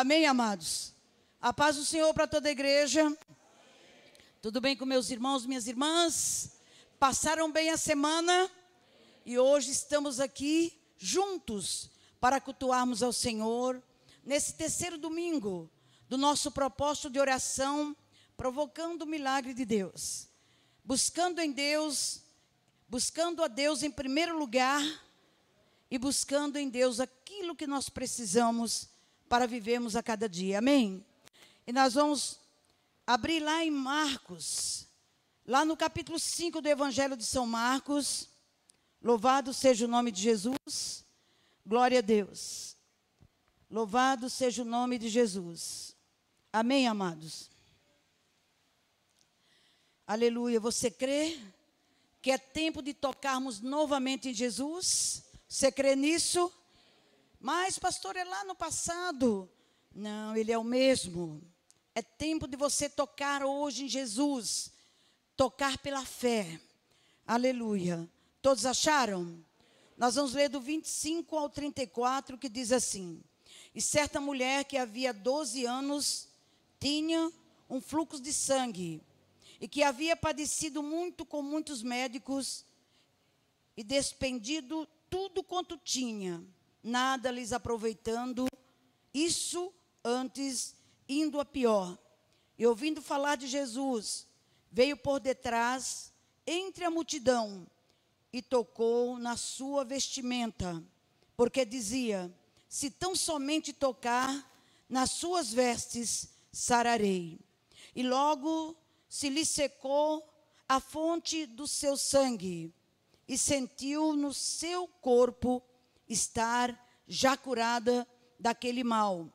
[0.00, 0.94] Amém, amados?
[1.40, 3.12] A paz do Senhor para toda a igreja.
[4.40, 6.52] Tudo bem com meus irmãos, minhas irmãs?
[7.00, 8.48] Passaram bem a semana?
[9.26, 11.90] E hoje estamos aqui juntos
[12.20, 13.82] para cultuarmos ao Senhor
[14.22, 15.68] nesse terceiro domingo
[16.08, 17.96] do nosso propósito de oração,
[18.36, 20.28] provocando o milagre de Deus.
[20.84, 22.22] Buscando em Deus,
[22.88, 24.80] buscando a Deus em primeiro lugar
[25.90, 28.96] e buscando em Deus aquilo que nós precisamos
[29.28, 30.58] para vivermos a cada dia.
[30.58, 31.04] Amém?
[31.66, 32.40] E nós vamos
[33.06, 34.86] abrir lá em Marcos,
[35.46, 38.28] lá no capítulo 5 do Evangelho de São Marcos.
[39.02, 41.04] Louvado seja o nome de Jesus.
[41.64, 42.76] Glória a Deus.
[43.70, 45.94] Louvado seja o nome de Jesus.
[46.50, 47.50] Amém, amados?
[50.06, 50.58] Aleluia.
[50.58, 51.38] Você crê
[52.22, 55.22] que é tempo de tocarmos novamente em Jesus?
[55.46, 56.50] Você crê nisso?
[57.40, 59.48] Mas, pastor, é lá no passado.
[59.94, 61.40] Não, ele é o mesmo.
[61.94, 64.72] É tempo de você tocar hoje em Jesus.
[65.36, 66.60] Tocar pela fé.
[67.26, 68.08] Aleluia.
[68.42, 69.44] Todos acharam?
[69.96, 73.22] Nós vamos ler do 25 ao 34, que diz assim:
[73.74, 76.28] E certa mulher que havia 12 anos
[76.80, 77.32] tinha
[77.68, 79.02] um fluxo de sangue,
[79.60, 82.64] e que havia padecido muito com muitos médicos,
[83.76, 86.44] e despendido tudo quanto tinha
[86.82, 88.46] nada lhes aproveitando,
[89.12, 89.72] isso
[90.04, 90.74] antes
[91.08, 91.98] indo a pior.
[92.58, 94.26] E ouvindo falar de Jesus,
[94.70, 96.12] veio por detrás,
[96.46, 97.66] entre a multidão,
[98.32, 100.82] e tocou na sua vestimenta,
[101.36, 102.32] porque dizia:
[102.68, 104.50] Se tão somente tocar
[104.88, 107.38] nas suas vestes, sararei.
[107.94, 108.76] E logo
[109.08, 110.28] se lhe secou
[110.68, 112.72] a fonte do seu sangue,
[113.26, 115.62] e sentiu no seu corpo
[116.08, 118.06] estar já curada
[118.38, 119.32] daquele mal.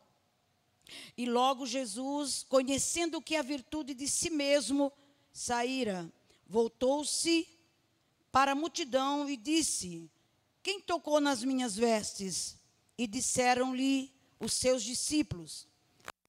[1.18, 4.92] E logo Jesus, conhecendo que a virtude de si mesmo
[5.32, 6.12] saíra,
[6.48, 7.48] voltou-se
[8.32, 10.10] para a multidão e disse:
[10.62, 12.58] Quem tocou nas minhas vestes?
[12.98, 15.68] E disseram-lhe os seus discípulos: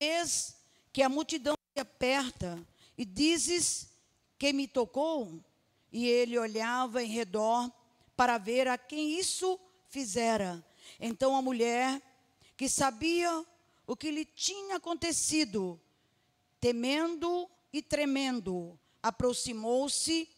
[0.00, 0.56] Eis
[0.93, 2.65] que a multidão se aperta,
[2.97, 3.91] e dizes:
[4.38, 5.43] Quem me tocou?
[5.93, 7.71] E ele olhava em redor
[8.16, 9.59] para ver a quem isso
[9.94, 10.65] fizera.
[10.99, 12.03] Então a mulher,
[12.56, 13.47] que sabia
[13.87, 15.81] o que lhe tinha acontecido,
[16.60, 20.28] temendo e tremendo, aproximou-se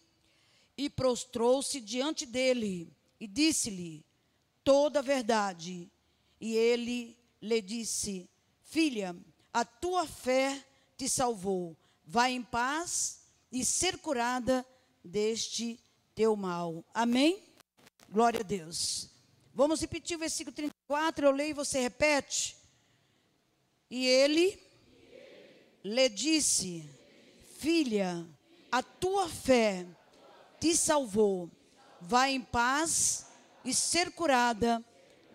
[0.77, 4.05] e prostrou-se diante dele e disse-lhe
[4.62, 5.91] toda a verdade.
[6.38, 8.28] E ele lhe disse:
[8.62, 9.17] Filha,
[9.55, 10.62] a tua fé
[10.99, 11.75] te salvou.
[12.05, 14.67] Vai em paz e ser curada
[15.03, 15.81] deste
[16.15, 16.84] teu mal.
[16.93, 17.43] Amém?
[18.11, 19.16] Glória a Deus.
[19.56, 22.59] Vamos repetir o versículo 34, eu leio e você repete.
[23.91, 24.62] E ele
[25.83, 26.87] lhe disse:
[27.59, 28.27] Filha,
[28.71, 29.87] a tua fé
[30.61, 31.50] te salvou.
[32.03, 33.28] Vai em paz
[33.65, 34.84] e ser curada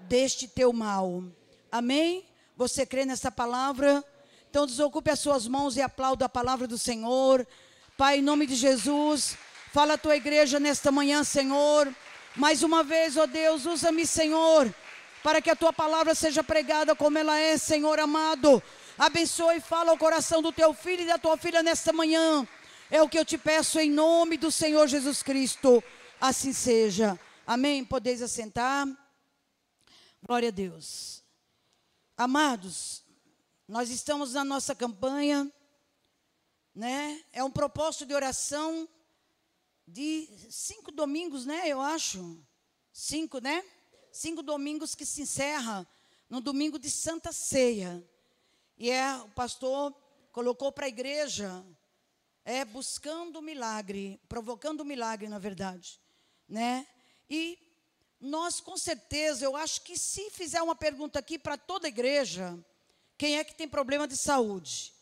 [0.01, 1.23] deste teu mal.
[1.71, 2.23] Amém?
[2.55, 4.05] Você crê nessa palavra?
[4.51, 7.47] Então desocupe as suas mãos e aplauda a palavra do Senhor.
[7.97, 9.35] Pai, em nome de Jesus,
[9.73, 11.91] fala a tua igreja nesta manhã, Senhor.
[12.35, 14.73] Mais uma vez, ó Deus, usa-me, Senhor,
[15.21, 18.63] para que a tua palavra seja pregada como ela é, Senhor amado.
[18.97, 22.47] Abençoe e fala ao coração do teu filho e da tua filha nesta manhã.
[22.89, 25.83] É o que eu te peço em nome do Senhor Jesus Cristo.
[26.19, 27.19] Assim seja.
[27.45, 27.83] Amém.
[27.83, 28.87] Podeis assentar.
[30.21, 31.23] Glória a Deus.
[32.15, 33.03] Amados,
[33.67, 35.51] nós estamos na nossa campanha,
[36.75, 37.19] né?
[37.33, 38.87] É um propósito de oração
[39.91, 41.67] de cinco domingos, né?
[41.67, 42.41] Eu acho.
[42.93, 43.63] Cinco, né?
[44.11, 45.87] Cinco domingos que se encerra
[46.29, 48.03] no domingo de Santa Ceia.
[48.77, 49.93] E é, o pastor
[50.31, 51.63] colocou para a igreja,
[52.45, 55.99] é buscando o milagre, provocando o milagre, na verdade,
[56.47, 56.87] né?
[57.29, 57.59] E
[58.19, 62.57] nós, com certeza, eu acho que se fizer uma pergunta aqui para toda a igreja,
[63.17, 64.93] quem é que tem problema de saúde?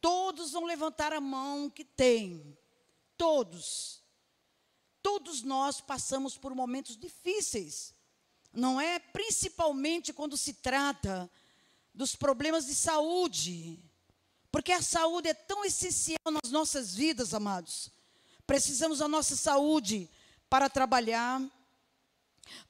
[0.00, 2.56] Todos vão levantar a mão que tem.
[3.16, 4.03] Todos.
[5.04, 7.92] Todos nós passamos por momentos difíceis,
[8.50, 8.98] não é?
[8.98, 11.30] Principalmente quando se trata
[11.92, 13.78] dos problemas de saúde,
[14.50, 17.90] porque a saúde é tão essencial nas nossas vidas, amados.
[18.46, 20.08] Precisamos da nossa saúde
[20.48, 21.38] para trabalhar,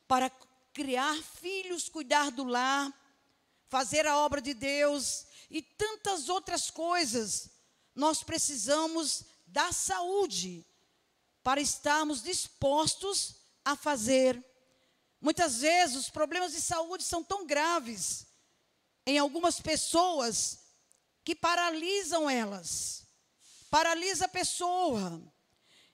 [0.09, 0.29] para
[0.73, 2.93] criar filhos, cuidar do lar,
[3.69, 7.49] fazer a obra de Deus e tantas outras coisas.
[7.95, 10.67] Nós precisamos da saúde
[11.45, 14.43] para estarmos dispostos a fazer.
[15.21, 18.27] Muitas vezes os problemas de saúde são tão graves
[19.07, 20.61] em algumas pessoas
[21.23, 23.07] que paralisam elas.
[23.71, 25.23] Paralisa a pessoa.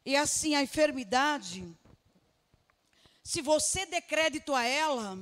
[0.06, 1.76] E assim a enfermidade,
[3.22, 5.18] se você der crédito a ela,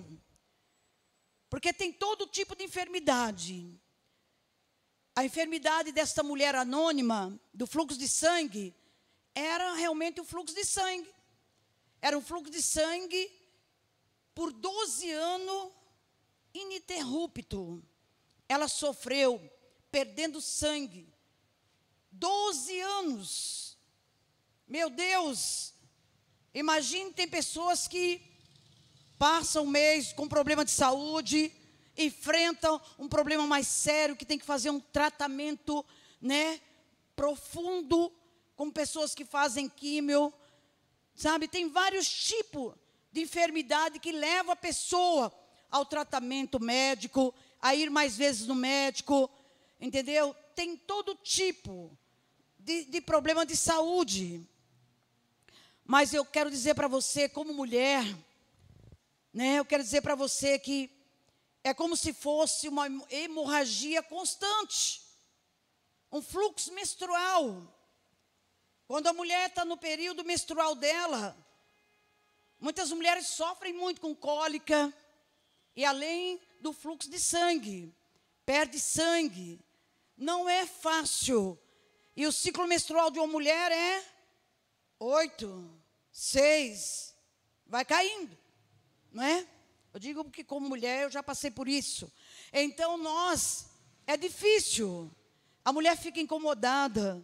[1.48, 3.80] porque tem todo tipo de enfermidade.
[5.16, 8.74] A enfermidade desta mulher anônima, do fluxo de sangue,
[9.38, 11.08] era realmente o fluxo de sangue.
[12.00, 13.30] Era um fluxo de sangue
[14.34, 15.72] por 12 anos
[16.52, 17.82] ininterrupto.
[18.48, 19.40] Ela sofreu
[19.90, 21.08] perdendo sangue.
[22.10, 23.78] 12 anos.
[24.66, 25.72] Meu Deus!
[26.52, 28.20] Imagine, tem pessoas que
[29.18, 31.52] passam um mês com problema de saúde,
[31.96, 35.84] enfrentam um problema mais sério, que tem que fazer um tratamento,
[36.20, 36.60] né,
[37.14, 38.12] profundo,
[38.58, 40.34] com pessoas que fazem químio,
[41.14, 41.46] sabe?
[41.46, 42.74] Tem vários tipos
[43.12, 45.32] de enfermidade que leva a pessoa
[45.70, 47.32] ao tratamento médico,
[47.62, 49.30] a ir mais vezes no médico,
[49.80, 50.34] entendeu?
[50.56, 51.96] Tem todo tipo
[52.58, 54.44] de, de problema de saúde.
[55.84, 58.04] Mas eu quero dizer para você, como mulher,
[59.32, 60.90] né, eu quero dizer para você que
[61.62, 65.00] é como se fosse uma hemorragia constante,
[66.10, 67.77] um fluxo menstrual.
[68.88, 71.36] Quando a mulher está no período menstrual dela,
[72.58, 74.90] muitas mulheres sofrem muito com cólica,
[75.76, 77.94] e além do fluxo de sangue,
[78.46, 79.60] perde sangue.
[80.16, 81.60] Não é fácil.
[82.16, 84.02] E o ciclo menstrual de uma mulher é
[84.98, 85.70] oito,
[86.10, 87.14] seis,
[87.66, 88.36] vai caindo,
[89.12, 89.46] não é?
[89.92, 92.10] Eu digo que como mulher eu já passei por isso.
[92.50, 93.68] Então nós
[94.06, 95.10] é difícil.
[95.62, 97.22] A mulher fica incomodada.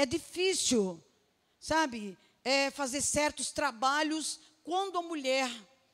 [0.00, 0.98] É difícil,
[1.58, 2.16] sabe?
[2.42, 5.50] É fazer certos trabalhos quando a mulher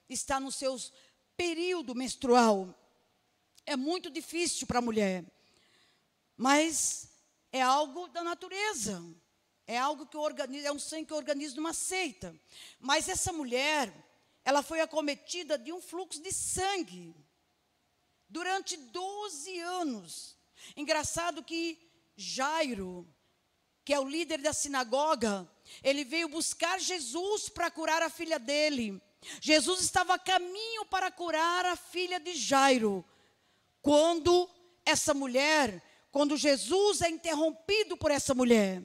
[0.08, 0.92] está nos seus
[1.36, 2.72] período menstrual.
[3.66, 5.24] É muito difícil para a mulher.
[6.36, 7.08] Mas
[7.50, 9.02] é algo da natureza.
[9.66, 12.32] É algo que é um sangue que o organismo aceita.
[12.78, 13.92] Mas essa mulher,
[14.44, 17.12] ela foi acometida de um fluxo de sangue
[18.28, 20.36] durante 12 anos.
[20.76, 21.76] Engraçado que
[22.16, 23.04] Jairo,
[23.86, 25.48] que é o líder da sinagoga,
[25.80, 29.00] ele veio buscar Jesus para curar a filha dele.
[29.40, 33.04] Jesus estava a caminho para curar a filha de Jairo,
[33.80, 34.50] quando
[34.84, 35.80] essa mulher,
[36.10, 38.82] quando Jesus é interrompido por essa mulher.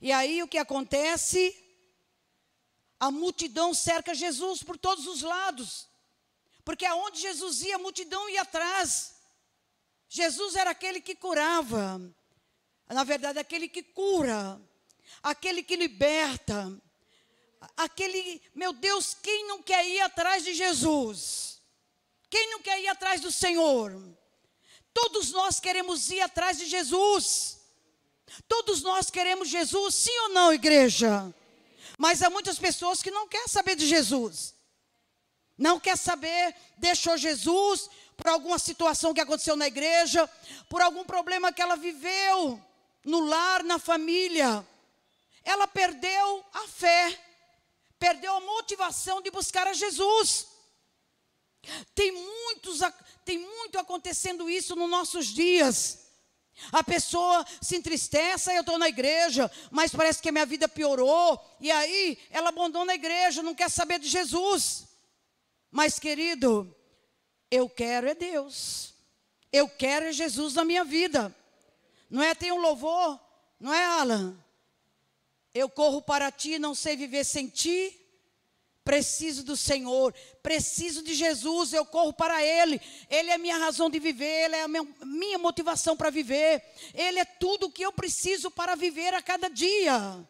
[0.00, 1.54] E aí o que acontece?
[2.98, 5.90] A multidão cerca Jesus por todos os lados.
[6.64, 9.14] Porque aonde Jesus ia, a multidão ia atrás.
[10.08, 12.00] Jesus era aquele que curava.
[12.88, 14.60] Na verdade, aquele que cura,
[15.22, 16.72] aquele que liberta,
[17.76, 21.60] aquele, meu Deus, quem não quer ir atrás de Jesus?
[22.30, 23.92] Quem não quer ir atrás do Senhor?
[24.94, 27.58] Todos nós queremos ir atrás de Jesus.
[28.48, 31.34] Todos nós queremos Jesus, sim ou não, igreja?
[31.98, 34.54] Mas há muitas pessoas que não querem saber de Jesus.
[35.58, 40.28] Não quer saber, deixou Jesus por alguma situação que aconteceu na igreja,
[40.68, 42.62] por algum problema que ela viveu
[43.06, 44.66] no lar, na família.
[45.42, 47.26] Ela perdeu a fé
[47.98, 50.48] perdeu a motivação de buscar a Jesus.
[51.94, 52.80] Tem muitos,
[53.24, 56.06] tem muito acontecendo isso nos nossos dias.
[56.72, 61.38] A pessoa se entristece, eu estou na igreja, mas parece que a minha vida piorou,
[61.60, 64.86] e aí ela abandona a igreja, não quer saber de Jesus.
[65.70, 66.74] Mas, querido,
[67.50, 68.94] eu quero é Deus,
[69.52, 71.34] eu quero é Jesus na minha vida.
[72.08, 72.34] Não é?
[72.34, 73.20] Tem um louvor,
[73.58, 74.36] não é, Alan?
[75.54, 78.02] Eu corro para ti, não sei viver sem ti.
[78.84, 82.80] Preciso do Senhor, preciso de Jesus, eu corro para Ele.
[83.10, 84.68] Ele é minha razão de viver, Ele é a
[85.04, 86.62] minha motivação para viver.
[86.94, 90.24] Ele é tudo o que eu preciso para viver a cada dia.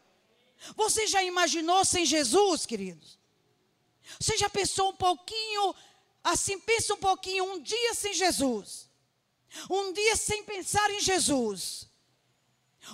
[0.75, 3.19] Você já imaginou sem Jesus, queridos?
[4.19, 5.75] Você já pensou um pouquinho,
[6.23, 8.86] assim, pensa um pouquinho, um dia sem Jesus.
[9.69, 11.87] Um dia sem pensar em Jesus.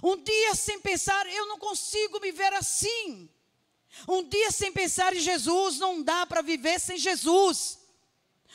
[0.01, 3.29] Um dia sem pensar, eu não consigo me ver assim.
[4.07, 7.79] Um dia sem pensar em Jesus, não dá para viver sem Jesus.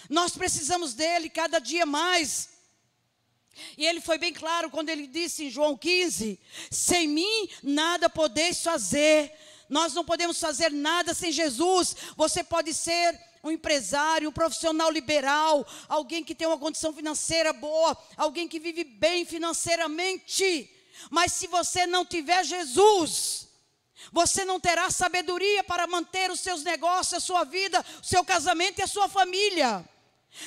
[0.08, 2.50] Nós precisamos dele cada dia mais.
[3.76, 6.40] E ele foi bem claro quando ele disse em João 15:
[6.70, 9.32] Sem mim nada podeis fazer.
[9.68, 11.94] Nós não podemos fazer nada sem Jesus.
[12.16, 17.96] Você pode ser um empresário, um profissional liberal, alguém que tem uma condição financeira boa,
[18.16, 20.70] alguém que vive bem financeiramente.
[21.10, 23.48] Mas se você não tiver Jesus,
[24.12, 28.78] você não terá sabedoria para manter os seus negócios, a sua vida, o seu casamento
[28.78, 29.84] e a sua família.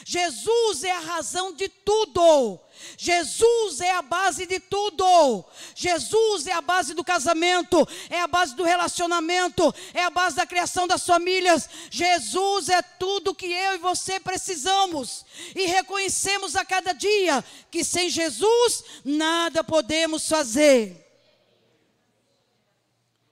[0.06, 2.60] Jesus é a razão de tudo.
[2.98, 5.46] Jesus é a base de tudo.
[5.76, 10.46] Jesus é a base do casamento, é a base do relacionamento, é a base da
[10.46, 11.70] criação das famílias.
[11.90, 15.26] Jesus é tudo que eu e você precisamos.
[15.56, 20.98] E reconhecemos a cada dia que sem Jesus nada podemos fazer.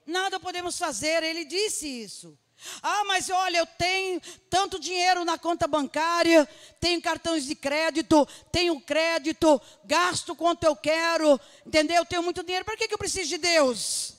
[0.05, 2.37] Nada podemos fazer, ele disse isso.
[2.81, 6.47] Ah, mas olha, eu tenho tanto dinheiro na conta bancária,
[6.79, 11.97] tenho cartões de crédito, tenho crédito, gasto quanto eu quero, entendeu?
[11.97, 14.15] Eu tenho muito dinheiro, para que, eu preciso de Deus?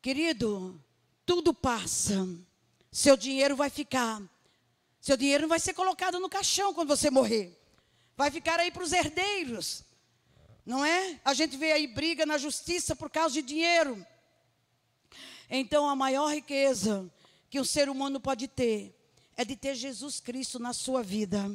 [0.00, 0.80] Querido,
[1.26, 2.28] tudo passa,
[2.90, 4.22] seu dinheiro vai ficar,
[5.00, 7.58] seu dinheiro não vai ser colocado no caixão quando você morrer,
[8.16, 9.82] vai ficar aí para os herdeiros,
[10.64, 11.18] não é?
[11.24, 14.06] A gente vê aí briga na justiça por causa de dinheiro.
[15.50, 17.10] Então, a maior riqueza
[17.50, 18.94] que o ser humano pode ter
[19.36, 21.50] é de ter Jesus Cristo na sua vida,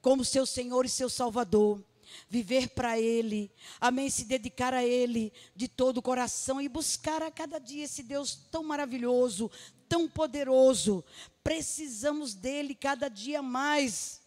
[0.00, 1.82] como seu Senhor e seu Salvador.
[2.28, 3.50] Viver para Ele,
[3.80, 4.08] amém?
[4.08, 8.34] Se dedicar a Ele de todo o coração e buscar a cada dia esse Deus
[8.50, 9.50] tão maravilhoso,
[9.88, 11.04] tão poderoso.
[11.42, 14.20] Precisamos dele cada dia mais.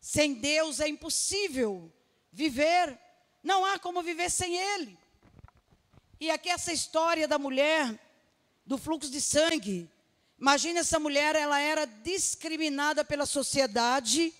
[0.00, 1.92] Sem Deus é impossível
[2.32, 2.98] viver,
[3.42, 4.98] não há como viver sem Ele.
[6.20, 7.98] E aqui essa história da mulher
[8.64, 9.90] do fluxo de sangue.
[10.38, 14.32] Imagine essa mulher, ela era discriminada pela sociedade,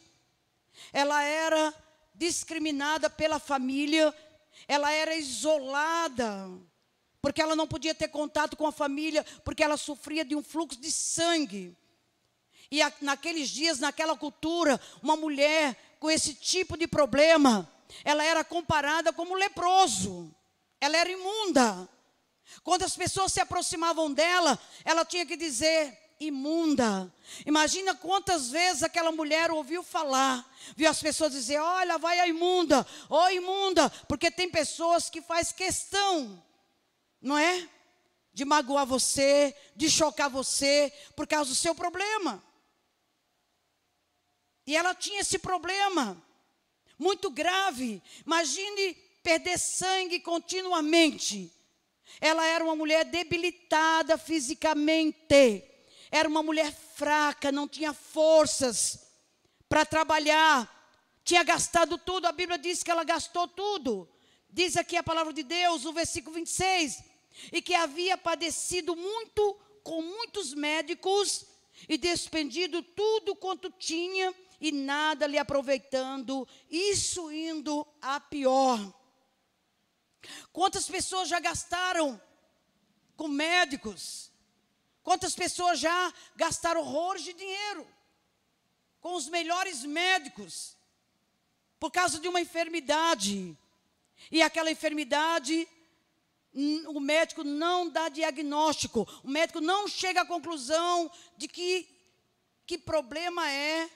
[0.93, 1.75] ela era
[2.15, 4.15] discriminada pela família,
[4.69, 6.49] ela era isolada,
[7.21, 10.81] porque ela não podia ter contato com a família, porque ela sofria de um fluxo
[10.81, 11.77] de sangue.
[12.71, 17.71] E a, naqueles dias, naquela cultura, uma mulher com esse tipo de problema,
[18.05, 20.35] ela era comparada como leproso,
[20.85, 21.89] ela era imunda.
[22.63, 27.13] Quando as pessoas se aproximavam dela, ela tinha que dizer imunda.
[27.47, 32.87] Imagina quantas vezes aquela mulher ouviu falar, viu as pessoas dizer: "Olha, vai a imunda,
[33.09, 36.43] ô oh, imunda", porque tem pessoas que faz questão,
[37.21, 37.69] não é?
[38.33, 42.43] De magoar você, de chocar você por causa do seu problema.
[44.67, 46.23] E ela tinha esse problema
[46.99, 48.03] muito grave.
[48.25, 51.51] Imagine perder sangue continuamente.
[52.21, 55.65] Ela era uma mulher debilitada fisicamente.
[56.11, 59.01] Era uma mulher fraca, não tinha forças
[59.69, 60.71] para trabalhar.
[61.25, 64.07] Tinha gastado tudo, a Bíblia diz que ela gastou tudo.
[64.51, 67.03] Diz aqui a palavra de Deus, no versículo 26,
[67.51, 71.47] e que havia padecido muito com muitos médicos
[71.89, 78.79] e despendido tudo quanto tinha e nada lhe aproveitando, isso indo a pior.
[80.53, 82.21] Quantas pessoas já gastaram
[83.17, 84.31] com médicos?
[85.03, 87.87] Quantas pessoas já gastaram horrores de dinheiro
[89.01, 90.77] com os melhores médicos
[91.79, 93.57] por causa de uma enfermidade?
[94.31, 95.69] E aquela enfermidade,
[96.89, 101.87] o médico não dá diagnóstico, o médico não chega à conclusão de que,
[102.67, 103.91] que problema é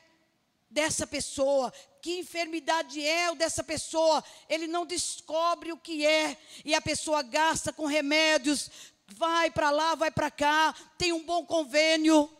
[0.70, 6.74] dessa pessoa, que enfermidade é o dessa pessoa, ele não descobre o que é, e
[6.74, 8.70] a pessoa gasta com remédios,
[9.08, 12.30] vai para lá, vai para cá, tem um bom convênio.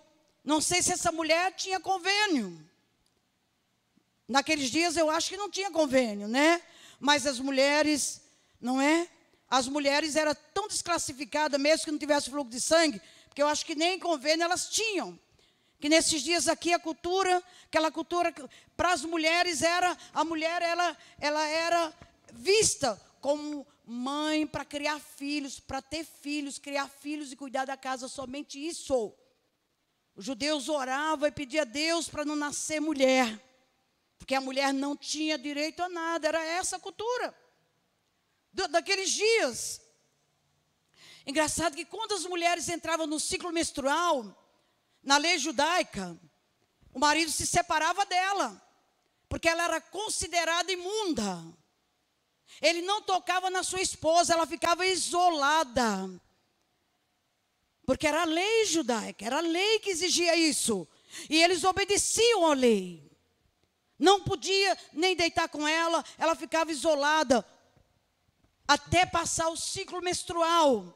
[0.45, 2.59] Não sei se essa mulher tinha convênio.
[4.27, 6.63] Naqueles dias eu acho que não tinha convênio, né?
[7.01, 8.21] Mas as mulheres,
[8.61, 9.09] não é?
[9.51, 13.65] As mulheres eram tão desclassificadas, mesmo que não tivesse fluxo de sangue, porque eu acho
[13.65, 15.19] que nem convênio elas tinham
[15.81, 18.35] que nesses dias aqui a cultura, aquela cultura
[18.79, 21.93] para as mulheres era a mulher ela ela era
[22.33, 28.07] vista como mãe para criar filhos, para ter filhos, criar filhos e cuidar da casa,
[28.07, 29.13] somente isso.
[30.15, 33.43] Os judeus oravam e pediam a Deus para não nascer mulher,
[34.17, 37.35] porque a mulher não tinha direito a nada, era essa a cultura
[38.71, 39.81] daqueles dias.
[41.27, 44.25] Engraçado que quando as mulheres entravam no ciclo menstrual,
[45.03, 46.17] na lei judaica,
[46.93, 48.68] o marido se separava dela,
[49.29, 51.45] porque ela era considerada imunda.
[52.61, 56.11] Ele não tocava na sua esposa, ela ficava isolada.
[57.85, 60.87] Porque era a lei judaica, era a lei que exigia isso.
[61.29, 63.11] E eles obedeciam à lei.
[63.99, 67.45] Não podia nem deitar com ela, ela ficava isolada
[68.67, 70.95] até passar o ciclo menstrual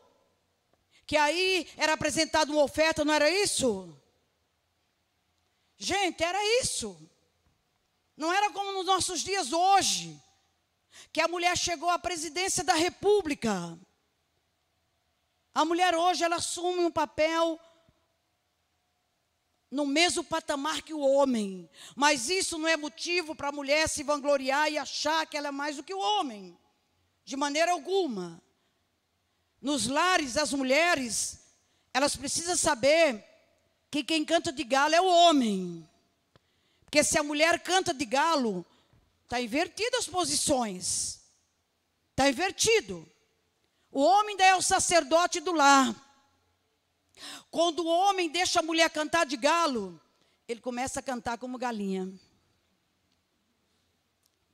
[1.13, 3.95] que aí era apresentada uma oferta, não era isso?
[5.77, 6.97] Gente, era isso.
[8.17, 10.21] Não era como nos nossos dias hoje,
[11.13, 13.79] que a mulher chegou à presidência da República.
[15.55, 17.59] A mulher hoje ela assume um papel
[19.73, 21.69] no mesmo patamar que o homem.
[21.97, 25.51] Mas isso não é motivo para a mulher se vangloriar e achar que ela é
[25.51, 26.57] mais do que o homem.
[27.25, 28.41] De maneira alguma.
[29.61, 31.41] Nos lares, as mulheres,
[31.95, 33.25] elas precisam saber
[33.91, 35.89] que quem canta de galo é o homem.
[36.93, 38.67] Porque se a mulher canta de galo,
[39.25, 41.23] está invertido as posições.
[42.11, 43.11] Está invertido.
[43.91, 45.97] O homem é o sacerdote do lar.
[47.51, 49.99] Quando o homem deixa a mulher cantar de galo,
[50.47, 52.13] ele começa a cantar como galinha.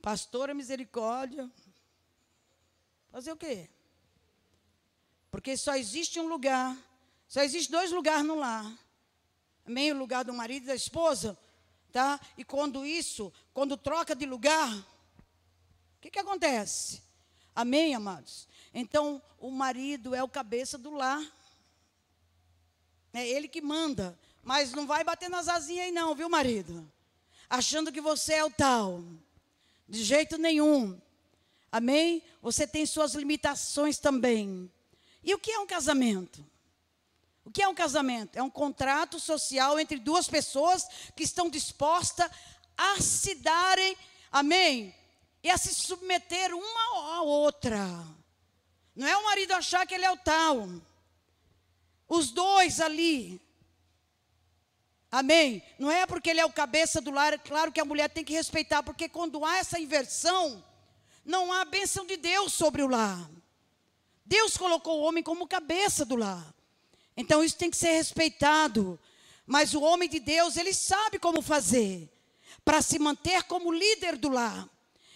[0.01, 1.51] Pastora misericórdia.
[3.11, 3.69] Fazer o quê?
[5.29, 6.77] Porque só existe um lugar,
[7.27, 8.65] só existe dois lugares no lar.
[9.67, 9.91] Amém?
[9.91, 11.37] O lugar do marido e da esposa,
[11.99, 12.21] tá?
[12.37, 17.03] E quando isso, quando troca de lugar, o que, que acontece?
[17.53, 18.47] Amém, amados?
[18.73, 21.21] Então, o marido é o cabeça do lar.
[23.13, 24.17] É ele que manda.
[24.45, 26.89] Mas não vai bater nas asinhas aí, não, viu, marido?
[27.51, 29.03] Achando que você é o tal.
[29.89, 31.01] De jeito nenhum.
[31.73, 32.23] Amém?
[32.41, 34.71] Você tem suas limitações também.
[35.25, 36.47] E o que é um casamento?
[37.49, 38.37] O que é um casamento?
[38.39, 40.87] É um contrato social entre duas pessoas
[41.17, 42.31] que estão dispostas
[42.77, 43.97] a se darem,
[44.31, 44.95] amém?
[45.43, 48.05] E a se submeter uma à outra.
[48.95, 50.69] Não é o marido achar que ele é o tal.
[52.07, 53.41] Os dois ali.
[55.11, 55.63] Amém?
[55.79, 58.23] Não é porque ele é o cabeça do lar, é claro que a mulher tem
[58.23, 60.63] que respeitar, porque quando há essa inversão,
[61.25, 63.27] não há bênção de Deus sobre o lar.
[64.23, 66.58] Deus colocou o homem como cabeça do lar.
[67.19, 68.99] Então isso tem que ser respeitado.
[69.45, 72.09] Mas o homem de Deus, ele sabe como fazer
[72.65, 74.69] para se manter como líder do lar,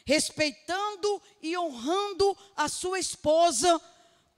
[0.04, 3.80] respeitando e honrando a sua esposa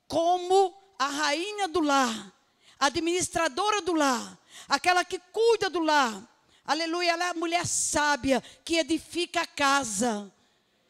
[0.07, 2.33] como a rainha do lar,
[2.79, 6.23] administradora do lar, aquela que cuida do lar.
[6.67, 10.31] Aleluia, ela é a mulher sábia que edifica a casa.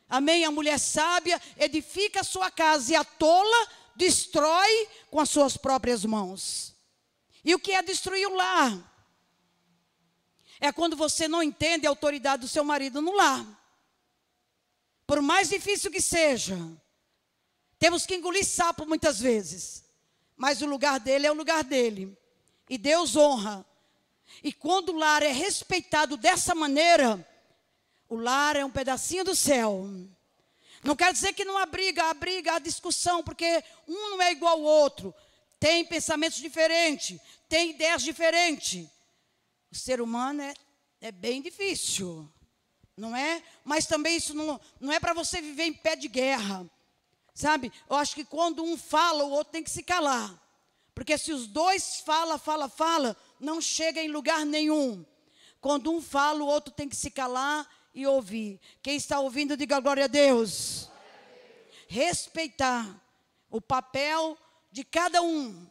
[0.08, 0.44] Amém?
[0.44, 6.04] A mulher sábia edifica a sua casa e a tola destrói com as suas próprias
[6.04, 6.74] mãos.
[7.44, 8.92] E o que é destruir o lar?
[10.60, 13.44] É quando você não entende a autoridade do seu marido no lar.
[15.06, 16.56] Por mais difícil que seja,
[17.78, 19.84] temos que engolir sapo muitas vezes
[20.36, 22.16] mas o lugar dele é o lugar dele.
[22.68, 23.64] E Deus honra.
[24.42, 27.26] E quando o lar é respeitado dessa maneira,
[28.08, 29.86] o lar é um pedacinho do céu.
[30.84, 34.32] Não quer dizer que não há briga, há briga, há discussão, porque um não é
[34.32, 35.14] igual ao outro.
[35.58, 37.18] Tem pensamentos diferentes,
[37.48, 38.86] tem ideias diferentes.
[39.72, 40.54] O ser humano é,
[41.00, 42.30] é bem difícil,
[42.94, 43.42] não é?
[43.64, 46.70] Mas também isso não, não é para você viver em pé de guerra.
[47.34, 47.72] Sabe?
[47.88, 50.38] Eu acho que quando um fala, o outro tem que se calar.
[50.94, 55.04] Porque se os dois fala, fala, fala, não chega em lugar nenhum.
[55.62, 58.60] Quando um fala, o outro tem que se calar e ouvir.
[58.82, 60.90] Quem está ouvindo, diga glória a Deus.
[61.86, 63.00] Respeitar
[63.50, 64.36] o papel
[64.72, 65.66] de cada um.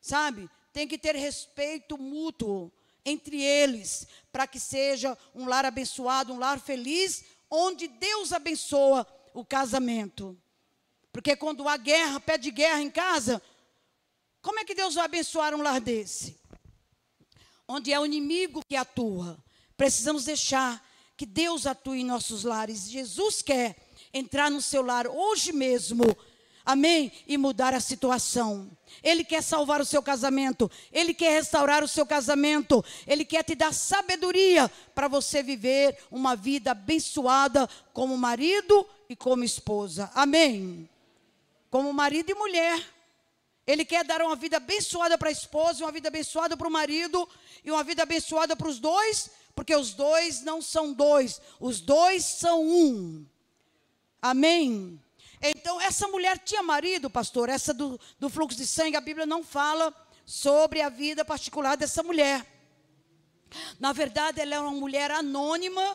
[0.00, 0.48] Sabe?
[0.72, 2.72] Tem que ter respeito mútuo
[3.04, 9.44] entre eles, para que seja um lar abençoado, um lar feliz, onde Deus abençoa o
[9.44, 10.38] casamento.
[11.12, 13.42] Porque quando há guerra, pede guerra em casa,
[14.40, 16.38] como é que Deus vai abençoar um lar desse?
[17.66, 19.42] Onde é o inimigo que atua.
[19.76, 20.84] Precisamos deixar
[21.20, 22.88] que Deus atue em nossos lares.
[22.88, 23.76] Jesus quer
[24.10, 26.02] entrar no seu lar hoje mesmo.
[26.64, 27.12] Amém?
[27.26, 28.70] E mudar a situação.
[29.02, 30.70] Ele quer salvar o seu casamento.
[30.90, 32.82] Ele quer restaurar o seu casamento.
[33.06, 39.44] Ele quer te dar sabedoria para você viver uma vida abençoada como marido e como
[39.44, 40.10] esposa.
[40.14, 40.88] Amém?
[41.70, 42.82] como marido e mulher.
[43.66, 47.28] Ele quer dar uma vida abençoada para a esposa, uma vida abençoada para o marido
[47.64, 49.30] e uma vida abençoada para os dois,
[49.60, 53.26] porque os dois não são dois, os dois são um.
[54.22, 54.98] Amém?
[55.38, 59.44] Então, essa mulher tinha marido, pastor, essa do, do fluxo de sangue, a Bíblia não
[59.44, 59.94] fala
[60.24, 62.46] sobre a vida particular dessa mulher.
[63.78, 65.94] Na verdade, ela é uma mulher anônima,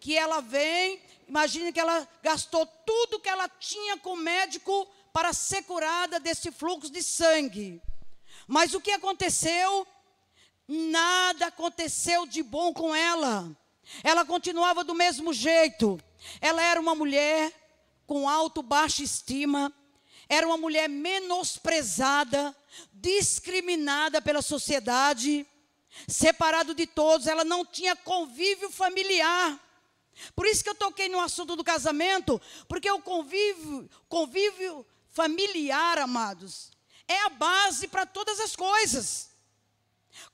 [0.00, 5.32] que ela vem Imagine que ela gastou tudo que ela tinha com o médico para
[5.32, 7.80] ser curada desse fluxo de sangue.
[8.48, 9.86] Mas o que aconteceu?
[10.72, 13.50] Nada aconteceu de bom com ela.
[14.04, 16.00] Ela continuava do mesmo jeito.
[16.40, 17.52] Ela era uma mulher
[18.06, 19.72] com alto baixa estima,
[20.28, 22.54] era uma mulher menosprezada,
[22.92, 25.44] discriminada pela sociedade,
[26.06, 29.58] separado de todos, ela não tinha convívio familiar.
[30.36, 36.70] Por isso que eu toquei no assunto do casamento, porque o convívio, convívio familiar, amados,
[37.08, 39.29] é a base para todas as coisas.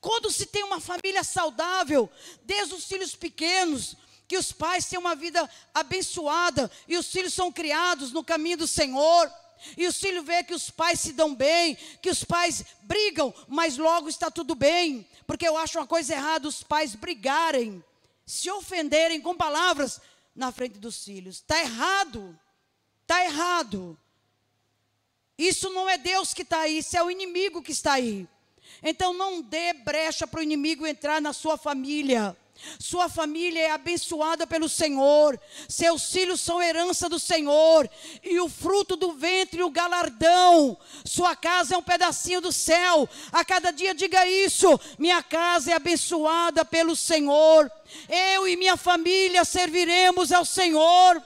[0.00, 2.10] Quando se tem uma família saudável,
[2.44, 3.96] desde os filhos pequenos,
[4.28, 8.66] que os pais têm uma vida abençoada e os filhos são criados no caminho do
[8.66, 9.32] Senhor.
[9.76, 13.78] E os filhos vê que os pais se dão bem, que os pais brigam, mas
[13.78, 15.06] logo está tudo bem.
[15.26, 17.82] Porque eu acho uma coisa errada os pais brigarem,
[18.24, 20.00] se ofenderem com palavras
[20.34, 21.36] na frente dos filhos.
[21.36, 22.38] Está errado.
[23.02, 23.98] Está errado.
[25.38, 28.26] Isso não é Deus que está aí, isso é o inimigo que está aí.
[28.82, 32.36] Então não dê brecha para o inimigo entrar na sua família.
[32.78, 37.88] Sua família é abençoada pelo Senhor, seus filhos são herança do Senhor,
[38.22, 40.76] e o fruto do ventre, o galardão.
[41.04, 43.08] Sua casa é um pedacinho do céu.
[43.30, 47.70] A cada dia diga isso: minha casa é abençoada pelo Senhor.
[48.08, 51.22] Eu e minha família serviremos ao Senhor.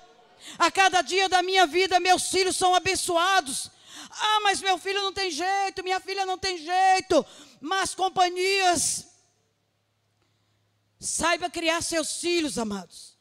[0.58, 3.70] A cada dia da minha vida, meus filhos são abençoados.
[4.10, 7.24] Ah, mas meu filho não tem jeito, minha filha não tem jeito.
[7.60, 9.06] Mas companhias.
[10.98, 13.16] Saiba criar seus filhos, amados.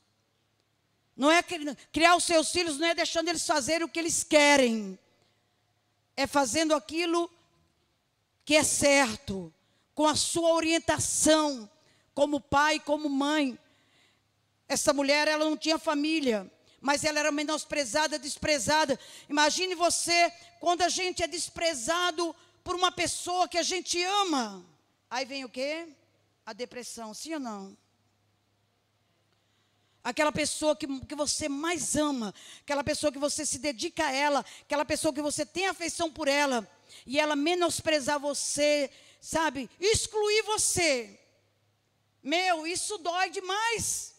[1.15, 1.43] Não é
[1.91, 4.97] criar os seus filhos, não é deixando eles fazerem o que eles querem.
[6.15, 7.31] É fazendo aquilo
[8.43, 9.53] que é certo,
[9.93, 11.69] com a sua orientação,
[12.13, 13.57] como pai, como mãe.
[14.67, 18.99] Essa mulher, ela não tinha família mas ela era menosprezada, desprezada.
[19.27, 24.65] Imagine você quando a gente é desprezado por uma pessoa que a gente ama.
[25.09, 25.87] Aí vem o quê?
[26.45, 27.77] A depressão, sim ou não?
[30.03, 34.45] Aquela pessoa que, que você mais ama, aquela pessoa que você se dedica a ela,
[34.61, 36.67] aquela pessoa que você tem afeição por ela,
[37.05, 38.89] e ela menosprezar você,
[39.19, 39.69] sabe?
[39.79, 41.19] Excluir você.
[42.23, 44.15] Meu, isso dói demais.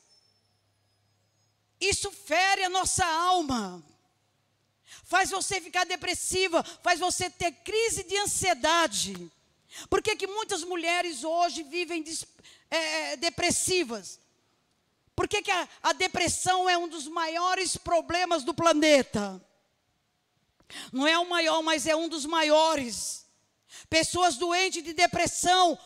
[1.80, 3.82] Isso fere a nossa alma.
[5.04, 9.30] Faz você ficar depressiva, faz você ter crise de ansiedade.
[9.88, 12.04] Por que, que muitas mulheres hoje vivem
[12.70, 12.76] é,
[13.12, 14.20] é, depressivas?
[15.14, 19.40] Por que, que a, a depressão é um dos maiores problemas do planeta?
[20.92, 23.26] Não é o maior, mas é um dos maiores.
[23.88, 25.78] Pessoas doentes de depressão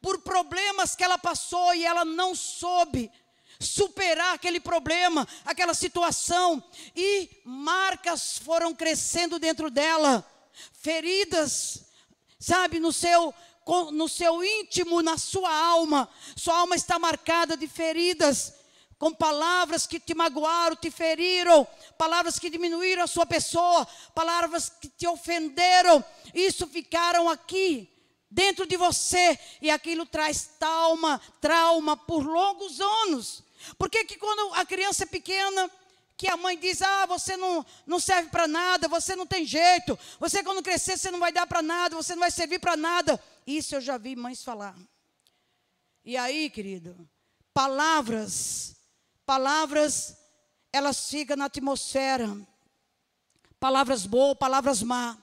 [0.00, 3.10] por problemas que ela passou e ela não soube
[3.58, 6.62] superar aquele problema, aquela situação,
[6.94, 10.24] e marcas foram crescendo dentro dela,
[10.72, 11.86] feridas,
[12.38, 13.34] sabe, no seu
[13.92, 18.52] no seu íntimo, na sua alma, sua alma está marcada de feridas,
[18.98, 24.88] com palavras que te magoaram, te feriram, palavras que diminuíram a sua pessoa, palavras que
[24.88, 27.90] te ofenderam, isso ficaram aqui
[28.34, 29.38] dentro de você.
[29.62, 33.43] E aquilo traz trauma, trauma por longos anos.
[33.78, 35.70] Por que, que quando a criança é pequena,
[36.16, 39.98] que a mãe diz: Ah, você não, não serve para nada, você não tem jeito,
[40.18, 43.22] você quando crescer, você não vai dar para nada, você não vai servir para nada.
[43.46, 44.76] Isso eu já vi mães falar.
[46.04, 47.08] E aí, querido,
[47.52, 48.76] palavras,
[49.24, 50.16] palavras,
[50.72, 52.36] elas ficam na atmosfera.
[53.58, 55.16] Palavras boas, palavras más.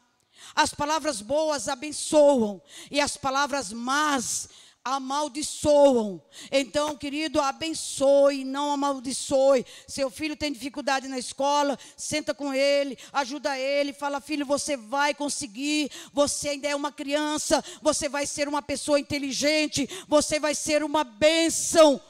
[0.55, 4.49] As palavras boas abençoam, e as palavras más
[4.83, 6.21] amaldiçoam.
[6.51, 9.65] Então, querido, abençoe, não amaldiçoe.
[9.87, 15.13] Seu filho tem dificuldade na escola, senta com ele, ajuda ele, fala: "Filho, você vai
[15.13, 15.91] conseguir.
[16.13, 21.03] Você ainda é uma criança, você vai ser uma pessoa inteligente, você vai ser uma
[21.03, 22.01] bênção."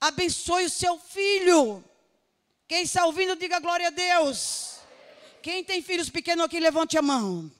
[0.00, 1.84] Abençoe o seu filho.
[2.68, 4.78] Quem está ouvindo, diga glória a Deus.
[5.42, 7.50] Quem tem filhos pequenos aqui, levante a mão.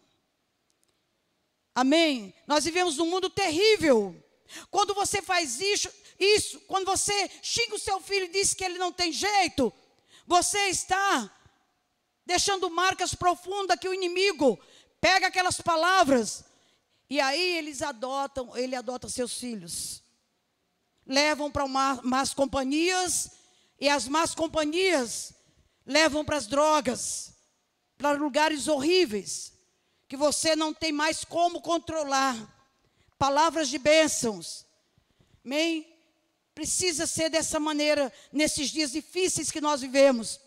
[1.78, 2.34] Amém?
[2.44, 4.20] Nós vivemos num mundo terrível.
[4.68, 5.88] Quando você faz isso,
[6.18, 9.72] isso, quando você xinga o seu filho e diz que ele não tem jeito,
[10.26, 11.32] você está
[12.26, 14.58] deixando marcas profundas que o inimigo
[15.00, 16.42] pega aquelas palavras
[17.08, 20.02] e aí eles adotam, ele adota seus filhos.
[21.06, 23.30] Levam para más companhias
[23.78, 25.32] e as más companhias
[25.86, 27.34] levam para as drogas,
[27.96, 29.56] para lugares horríveis
[30.08, 32.34] que você não tem mais como controlar.
[33.18, 34.64] Palavras de bênçãos.
[35.44, 35.86] Amém?
[36.54, 40.40] Precisa ser dessa maneira nesses dias difíceis que nós vivemos.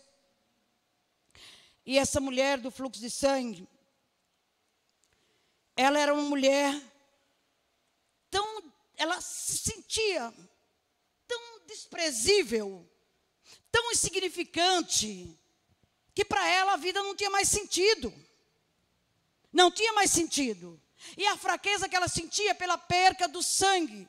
[1.86, 3.68] E essa mulher do fluxo de sangue,
[5.76, 6.80] ela era uma mulher
[8.30, 8.62] tão,
[8.96, 10.32] ela se sentia
[11.26, 12.88] tão desprezível,
[13.70, 15.36] tão insignificante,
[16.14, 18.12] que para ela a vida não tinha mais sentido.
[19.52, 20.80] Não tinha mais sentido.
[21.16, 24.08] E a fraqueza que ela sentia pela perca do sangue.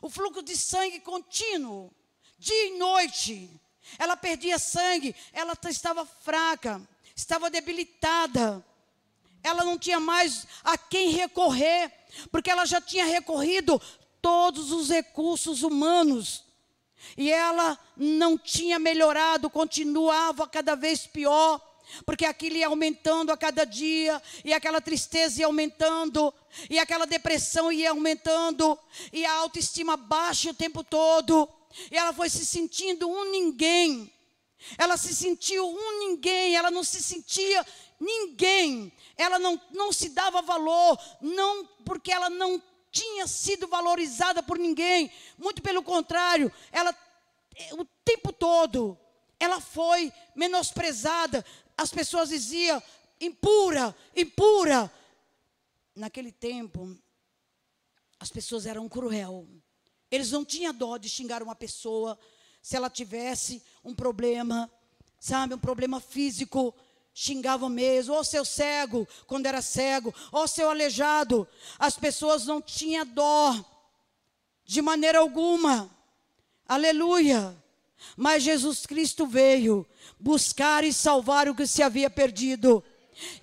[0.00, 1.92] O fluxo de sangue contínuo,
[2.38, 3.50] dia e noite.
[3.98, 6.80] Ela perdia sangue, ela estava fraca,
[7.14, 8.64] estava debilitada.
[9.42, 11.92] ela não tinha mais a quem recorrer,
[12.32, 13.80] porque ela já tinha recorrido
[14.20, 16.44] todos os recursos humanos.
[17.16, 21.60] E ela não tinha melhorado, continuava cada vez pior,
[22.04, 26.32] porque aquilo ia aumentando a cada dia, e aquela tristeza ia aumentando,
[26.68, 28.78] e aquela depressão ia aumentando,
[29.12, 31.48] e a autoestima baixa o tempo todo,
[31.90, 34.12] e ela foi se sentindo um ninguém.
[34.78, 37.64] Ela se sentiu um ninguém, ela não se sentia
[38.00, 38.92] ninguém.
[39.16, 45.10] Ela não, não se dava valor, não porque ela não tinha sido valorizada por ninguém.
[45.38, 46.96] Muito pelo contrário, ela
[47.72, 48.98] o tempo todo
[49.38, 51.44] ela foi menosprezada.
[51.76, 52.82] As pessoas diziam
[53.20, 54.90] impura, impura.
[55.94, 56.96] Naquele tempo,
[58.18, 59.46] as pessoas eram cruel.
[60.10, 62.18] Eles não tinham dó de xingar uma pessoa
[62.62, 64.70] se ela tivesse um problema,
[65.20, 66.74] sabe, um problema físico,
[67.14, 71.46] xingavam mesmo, ou seu cego, quando era cego, ou seu aleijado.
[71.78, 73.64] As pessoas não tinham dó,
[74.64, 75.90] de maneira alguma.
[76.68, 77.56] Aleluia.
[78.16, 79.86] Mas Jesus Cristo veio
[80.18, 82.82] buscar e salvar o que se havia perdido.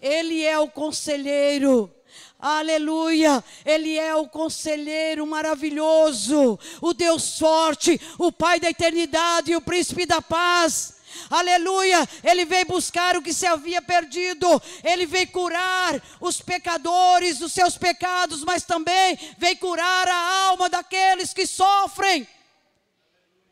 [0.02, 1.94] Ele é o conselheiro.
[2.40, 3.44] Aleluia!
[3.66, 10.06] Ele é o conselheiro maravilhoso, o Deus forte, o Pai da eternidade e o príncipe
[10.06, 10.96] da paz.
[11.30, 12.08] Aleluia!
[12.24, 14.62] Ele veio buscar o que se havia perdido.
[14.84, 21.34] Ele veio curar os pecadores dos seus pecados, mas também veio curar a alma daqueles
[21.34, 22.28] que sofrem.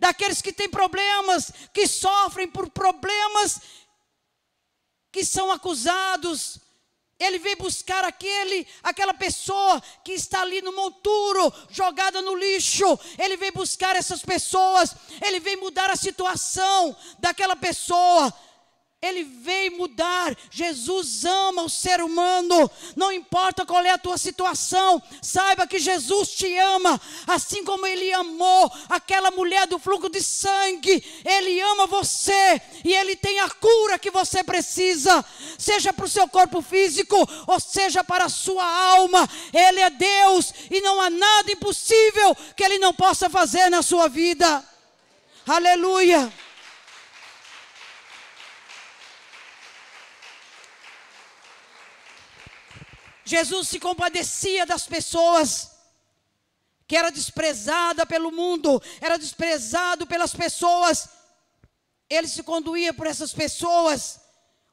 [0.02, 3.62] Daqueles que têm problemas, que sofrem por problemas
[5.12, 6.60] que são acusados,
[7.20, 13.00] ele veio buscar aquele, aquela pessoa que está ali no monturo, jogada no lixo.
[13.16, 14.96] Ele veio buscar essas pessoas.
[15.22, 18.34] Ele veio mudar a situação daquela pessoa.
[19.04, 20.38] Ele veio mudar.
[20.52, 22.70] Jesus ama o ser humano.
[22.96, 28.14] Não importa qual é a tua situação, saiba que Jesus te ama, assim como ele
[28.14, 31.04] amou aquela mulher do fluxo de sangue.
[31.26, 35.26] Ele ama você e ele tem a cura que você precisa,
[35.58, 39.28] seja para o seu corpo físico ou seja para a sua alma.
[39.52, 44.08] Ele é Deus e não há nada impossível que ele não possa fazer na sua
[44.08, 44.64] vida.
[45.48, 46.32] Aleluia.
[53.32, 55.72] Jesus se compadecia das pessoas
[56.86, 61.08] que era desprezada pelo mundo, era desprezado pelas pessoas.
[62.10, 64.20] Ele se conduía por essas pessoas.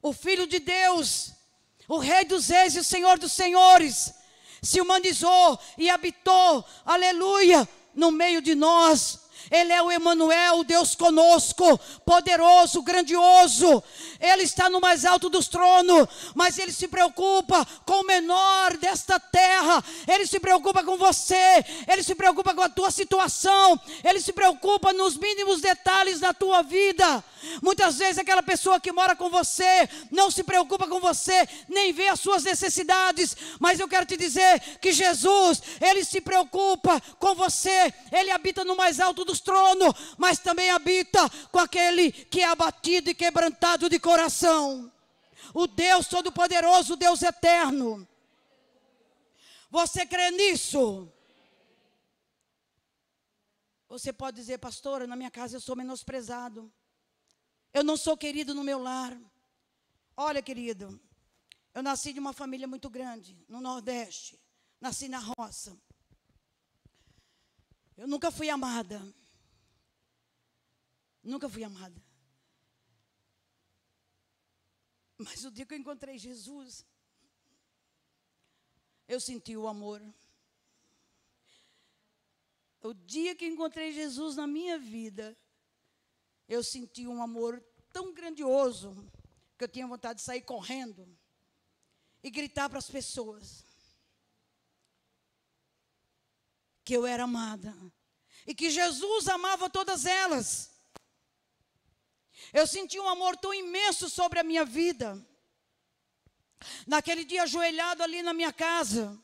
[0.03, 1.31] O filho de Deus,
[1.87, 4.13] o rei dos reis e o senhor dos senhores,
[4.61, 9.21] se humanizou e habitou, aleluia, no meio de nós.
[9.51, 13.83] Ele é o Emanuel, o Deus conosco, poderoso, grandioso.
[14.21, 19.19] Ele está no mais alto dos tronos, mas ele se preocupa com o menor desta
[19.19, 19.83] terra.
[20.07, 24.93] Ele se preocupa com você, ele se preocupa com a tua situação, ele se preocupa
[24.93, 27.25] nos mínimos detalhes da tua vida.
[27.63, 32.09] Muitas vezes aquela pessoa que mora com você não se preocupa com você, nem vê
[32.09, 37.93] as suas necessidades, mas eu quero te dizer que Jesus, ele se preocupa com você,
[38.13, 43.11] ele habita no mais alto dos tronos, mas também habita com aquele que é abatido
[43.11, 44.93] e quebrantado de coração.
[45.55, 48.07] O Deus Todo-Poderoso, o Deus Eterno.
[49.71, 51.11] Você crê nisso?
[53.89, 56.71] Você pode dizer, pastora, na minha casa eu sou menosprezado.
[57.73, 59.19] Eu não sou querido no meu lar.
[60.17, 61.01] Olha, querido,
[61.75, 64.39] eu nasci de uma família muito grande, no Nordeste.
[64.81, 65.77] Nasci na roça.
[67.97, 69.03] Eu nunca fui amada.
[71.23, 72.03] Nunca fui amada.
[75.19, 76.87] Mas o dia que eu encontrei Jesus,
[79.09, 80.01] eu senti o amor.
[82.81, 85.37] O dia que encontrei Jesus na minha vida,
[86.49, 87.61] eu senti um amor
[87.93, 88.95] tão grandioso
[89.57, 91.19] que eu tinha vontade de sair correndo
[92.23, 93.65] e gritar para as pessoas
[96.85, 97.75] que eu era amada
[98.47, 100.78] e que Jesus amava todas elas.
[102.53, 105.25] Eu senti um amor tão imenso sobre a minha vida.
[106.87, 109.17] Naquele dia ajoelhado ali na minha casa,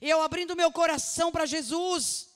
[0.00, 2.30] eu abrindo meu coração para Jesus,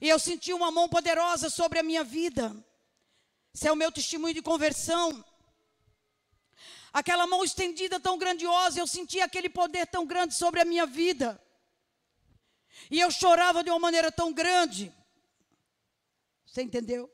[0.00, 2.54] e eu senti uma mão poderosa sobre a minha vida.
[3.54, 5.24] Esse é o meu testemunho de conversão.
[6.92, 11.40] Aquela mão estendida tão grandiosa, eu senti aquele poder tão grande sobre a minha vida.
[12.90, 14.92] E eu chorava de uma maneira tão grande.
[16.44, 17.10] Você entendeu?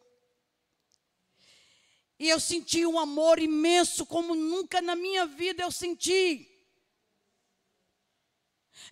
[2.23, 6.49] E eu senti um amor imenso como nunca na minha vida eu senti.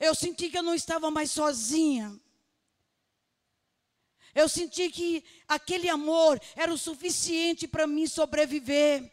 [0.00, 2.20] Eu senti que eu não estava mais sozinha.
[4.34, 9.08] Eu senti que aquele amor era o suficiente para mim sobreviver.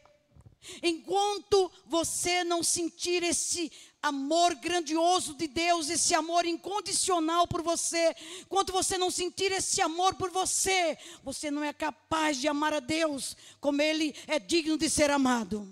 [0.82, 8.72] Enquanto você não sentir esse amor grandioso de Deus, esse amor incondicional por você, enquanto
[8.72, 13.36] você não sentir esse amor por você, você não é capaz de amar a Deus
[13.60, 15.68] como Ele é digno de ser amado.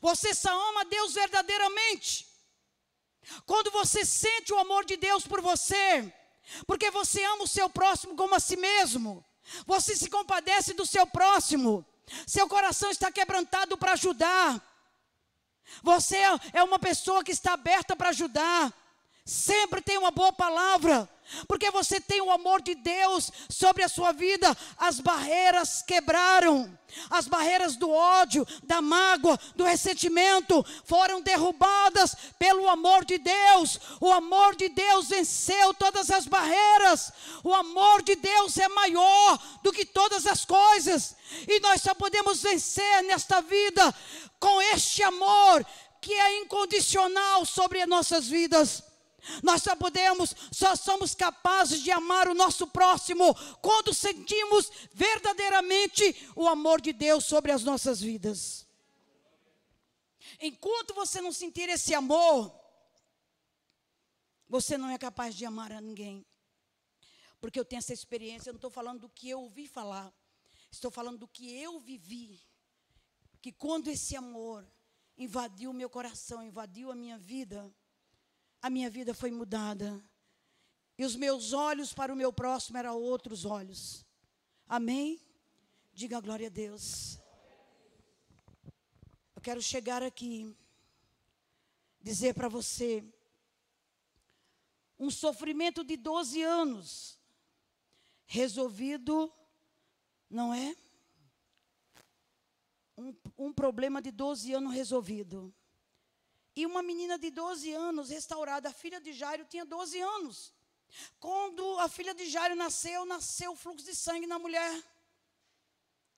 [0.00, 2.26] Você só ama Deus verdadeiramente.
[3.46, 6.12] Quando você sente o amor de Deus por você,
[6.66, 9.24] porque você ama o seu próximo como a si mesmo,
[9.66, 11.84] você se compadece do seu próximo,
[12.26, 14.69] seu coração está quebrantado para ajudar.
[15.82, 16.16] Você
[16.52, 18.72] é uma pessoa que está aberta para ajudar.
[19.30, 21.08] Sempre tem uma boa palavra
[21.46, 26.76] porque você tem o amor de Deus sobre a sua vida, as barreiras quebraram,
[27.08, 33.78] as barreiras do ódio, da mágoa, do ressentimento foram derrubadas pelo amor de Deus.
[34.00, 37.12] O amor de Deus venceu todas as barreiras.
[37.44, 41.14] O amor de Deus é maior do que todas as coisas,
[41.46, 43.94] e nós só podemos vencer nesta vida
[44.40, 45.64] com este amor
[46.00, 48.89] que é incondicional sobre as nossas vidas.
[49.42, 56.48] Nós só podemos, só somos capazes de amar o nosso próximo quando sentimos verdadeiramente o
[56.48, 58.66] amor de Deus sobre as nossas vidas.
[60.40, 62.52] Enquanto você não sentir esse amor,
[64.48, 66.24] você não é capaz de amar a ninguém.
[67.40, 70.12] Porque eu tenho essa experiência, eu não estou falando do que eu ouvi falar,
[70.70, 72.40] estou falando do que eu vivi.
[73.40, 74.66] Que quando esse amor
[75.16, 77.72] invadiu o meu coração, invadiu a minha vida,
[78.62, 80.02] a minha vida foi mudada.
[80.98, 84.04] E os meus olhos para o meu próximo eram outros olhos.
[84.68, 85.20] Amém?
[85.92, 87.18] Diga glória a Deus.
[89.34, 90.54] Eu quero chegar aqui,
[92.02, 93.02] dizer para você,
[94.98, 97.18] um sofrimento de 12 anos,
[98.26, 99.32] resolvido,
[100.28, 100.76] não é?
[102.98, 105.54] Um, um problema de 12 anos resolvido.
[106.54, 110.52] E uma menina de 12 anos, restaurada, a filha de Jairo tinha 12 anos.
[111.18, 114.82] Quando a filha de Jairo nasceu, nasceu fluxo de sangue na mulher.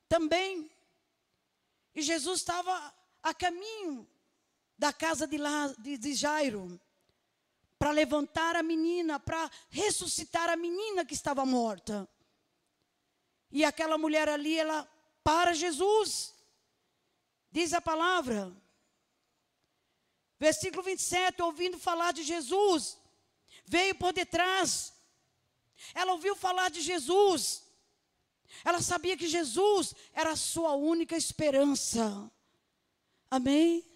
[0.08, 0.70] Também.
[1.94, 4.08] E Jesus estava a caminho
[4.78, 6.80] da casa de, lá, de, de Jairo
[7.78, 12.08] para levantar a menina, para ressuscitar a menina que estava morta.
[13.50, 14.88] E aquela mulher ali, ela
[15.22, 16.34] para Jesus.
[17.50, 18.52] Diz a palavra.
[20.42, 22.98] Versículo 27, ouvindo falar de Jesus,
[23.64, 24.92] veio por detrás.
[25.94, 27.62] Ela ouviu falar de Jesus.
[28.64, 32.28] Ela sabia que Jesus era a sua única esperança.
[33.30, 33.86] Amém?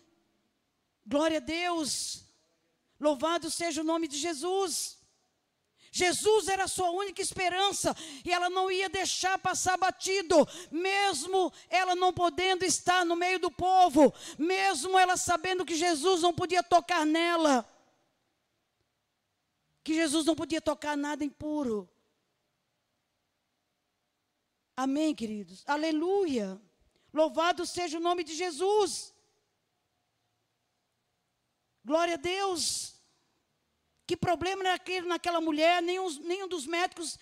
[1.04, 2.24] Glória a Deus.
[3.00, 4.95] Louvado seja o nome de Jesus.
[5.96, 11.94] Jesus era a sua única esperança e ela não ia deixar passar batido, mesmo ela
[11.94, 17.06] não podendo estar no meio do povo, mesmo ela sabendo que Jesus não podia tocar
[17.06, 17.66] nela,
[19.82, 21.88] que Jesus não podia tocar nada impuro.
[24.76, 25.64] Amém, queridos?
[25.66, 26.60] Aleluia.
[27.10, 29.14] Louvado seja o nome de Jesus.
[31.82, 32.95] Glória a Deus.
[34.06, 35.82] Que problema era aquele naquela mulher?
[35.82, 37.18] Nenhum, nenhum dos médicos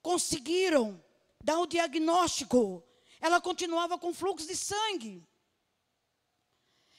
[0.00, 1.02] conseguiram
[1.42, 2.82] dar o diagnóstico.
[3.20, 5.22] Ela continuava com fluxo de sangue.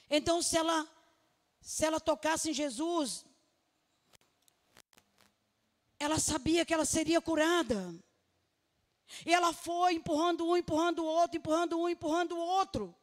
[0.08, 0.88] Então, se ela,
[1.60, 3.24] se ela tocasse em Jesus,
[5.98, 7.94] ela sabia que ela seria curada.
[9.26, 12.94] E ela foi empurrando um, empurrando o outro, empurrando um, empurrando o outro.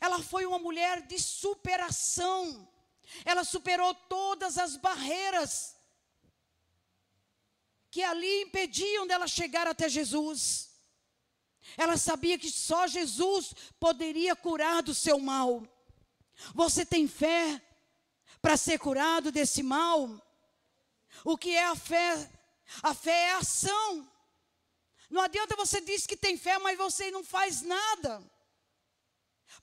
[0.00, 2.69] Ela foi uma mulher de superação.
[3.24, 5.76] Ela superou todas as barreiras
[7.90, 10.70] que ali impediam dela chegar até Jesus.
[11.76, 15.66] Ela sabia que só Jesus poderia curar do seu mal.
[16.54, 17.60] Você tem fé
[18.40, 20.08] para ser curado desse mal?
[21.24, 22.30] O que é a fé?
[22.82, 24.08] A fé é a ação.
[25.10, 28.22] Não adianta você dizer que tem fé, mas você não faz nada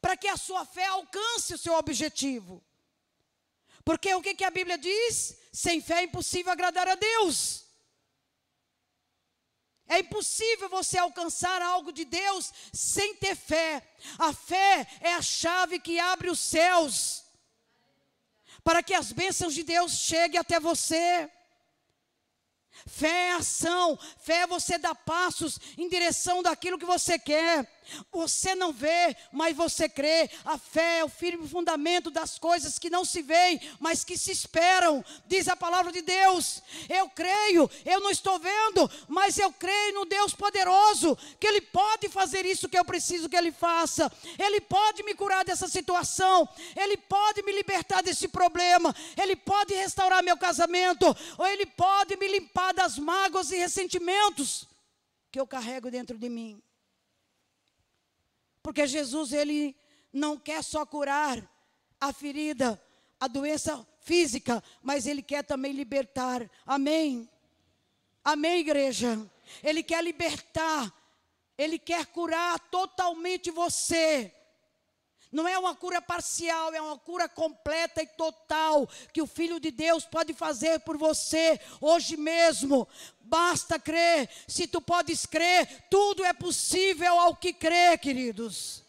[0.01, 2.63] para que a sua fé alcance o seu objetivo.
[3.87, 5.37] Porque o que, que a Bíblia diz?
[5.53, 7.63] Sem fé é impossível agradar a Deus.
[9.87, 13.81] É impossível você alcançar algo de Deus sem ter fé.
[14.19, 17.23] A fé é a chave que abre os céus
[18.61, 21.31] para que as bênçãos de Deus cheguem até você.
[22.85, 27.65] Fé é ação, fé é você dar passos em direção daquilo que você quer.
[28.11, 30.29] Você não vê, mas você crê.
[30.45, 34.31] A fé é o firme fundamento das coisas que não se veem, mas que se
[34.31, 35.03] esperam.
[35.25, 36.61] Diz a palavra de Deus.
[36.89, 42.09] Eu creio, eu não estou vendo, mas eu creio no Deus poderoso, que Ele pode
[42.09, 44.11] fazer isso que eu preciso que Ele faça.
[44.37, 46.47] Ele pode me curar dessa situação.
[46.75, 48.95] Ele pode me libertar desse problema.
[49.21, 51.05] Ele pode restaurar meu casamento.
[51.37, 54.67] Ou Ele pode me limpar das mágoas e ressentimentos
[55.31, 56.61] que eu carrego dentro de mim.
[58.67, 59.77] Porque Jesus, ele
[60.11, 61.41] não quer só curar
[62.01, 62.77] a ferida,
[63.17, 66.51] a doença física, mas ele quer também libertar.
[66.65, 67.29] Amém.
[68.21, 69.25] Amém, igreja.
[69.63, 70.93] Ele quer libertar.
[71.57, 74.33] Ele quer curar totalmente você.
[75.31, 79.71] Não é uma cura parcial, é uma cura completa e total que o Filho de
[79.71, 82.87] Deus pode fazer por você hoje mesmo.
[83.19, 84.29] Basta crer.
[84.47, 88.83] Se tu podes crer, tudo é possível ao que crê, queridos.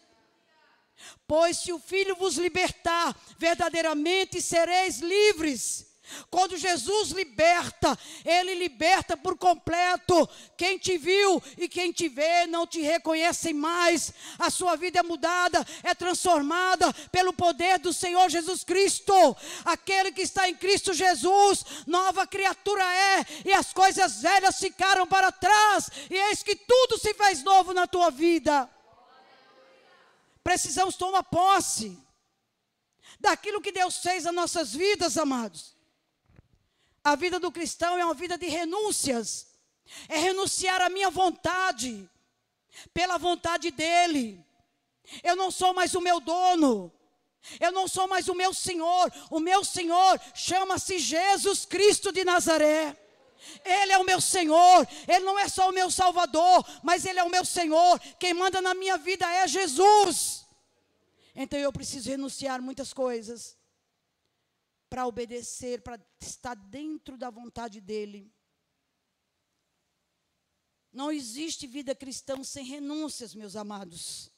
[1.27, 5.88] Pois se o Filho vos libertar, verdadeiramente sereis livres.
[6.29, 10.27] Quando Jesus liberta, Ele liberta por completo.
[10.57, 14.13] Quem te viu e quem te vê não te reconhecem mais.
[14.37, 19.13] A sua vida é mudada, é transformada pelo poder do Senhor Jesus Cristo.
[19.65, 25.31] Aquele que está em Cristo Jesus, nova criatura é, e as coisas velhas ficaram para
[25.31, 28.69] trás, e eis que tudo se fez novo na tua vida.
[30.43, 31.97] Precisamos tomar posse
[33.19, 35.78] daquilo que Deus fez nas nossas vidas, amados.
[37.03, 39.47] A vida do cristão é uma vida de renúncias.
[40.07, 42.07] É renunciar à minha vontade,
[42.93, 44.43] pela vontade dEle.
[45.23, 46.91] Eu não sou mais o meu dono.
[47.59, 49.11] Eu não sou mais o meu Senhor.
[49.31, 52.95] O meu Senhor chama-se Jesus Cristo de Nazaré.
[53.63, 57.23] Ele é o meu Senhor, Ele não é só o meu Salvador, mas Ele é
[57.23, 57.97] o meu Senhor.
[58.19, 60.45] Quem manda na minha vida é Jesus.
[61.33, 63.57] Então eu preciso renunciar muitas coisas
[64.89, 68.31] para obedecer, para estar dentro da vontade dEle.
[70.91, 74.31] Não existe vida cristã sem renúncias, meus amados.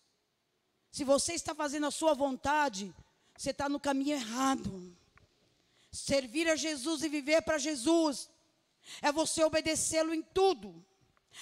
[0.92, 2.94] Se você está fazendo a sua vontade,
[3.38, 4.96] você está no caminho errado.
[5.90, 8.30] Servir a Jesus e viver para Jesus
[9.02, 10.84] é você obedecê-lo em tudo,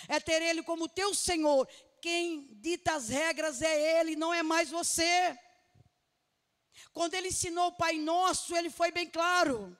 [0.08, 1.68] é ter Ele como teu Senhor.
[2.02, 5.38] Quem dita as regras é Ele, não é mais você.
[7.00, 9.74] Quando ele ensinou o Pai Nosso, ele foi bem claro.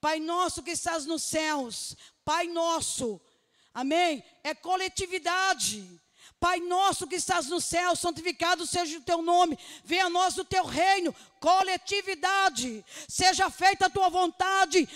[0.00, 3.20] Pai Nosso que estás nos céus, Pai Nosso,
[3.72, 4.24] amém?
[4.42, 5.88] É coletividade.
[6.40, 10.44] Pai nosso que estás no céu, santificado seja o teu nome, venha a nós o
[10.44, 14.88] teu reino, coletividade, seja feita a tua vontade,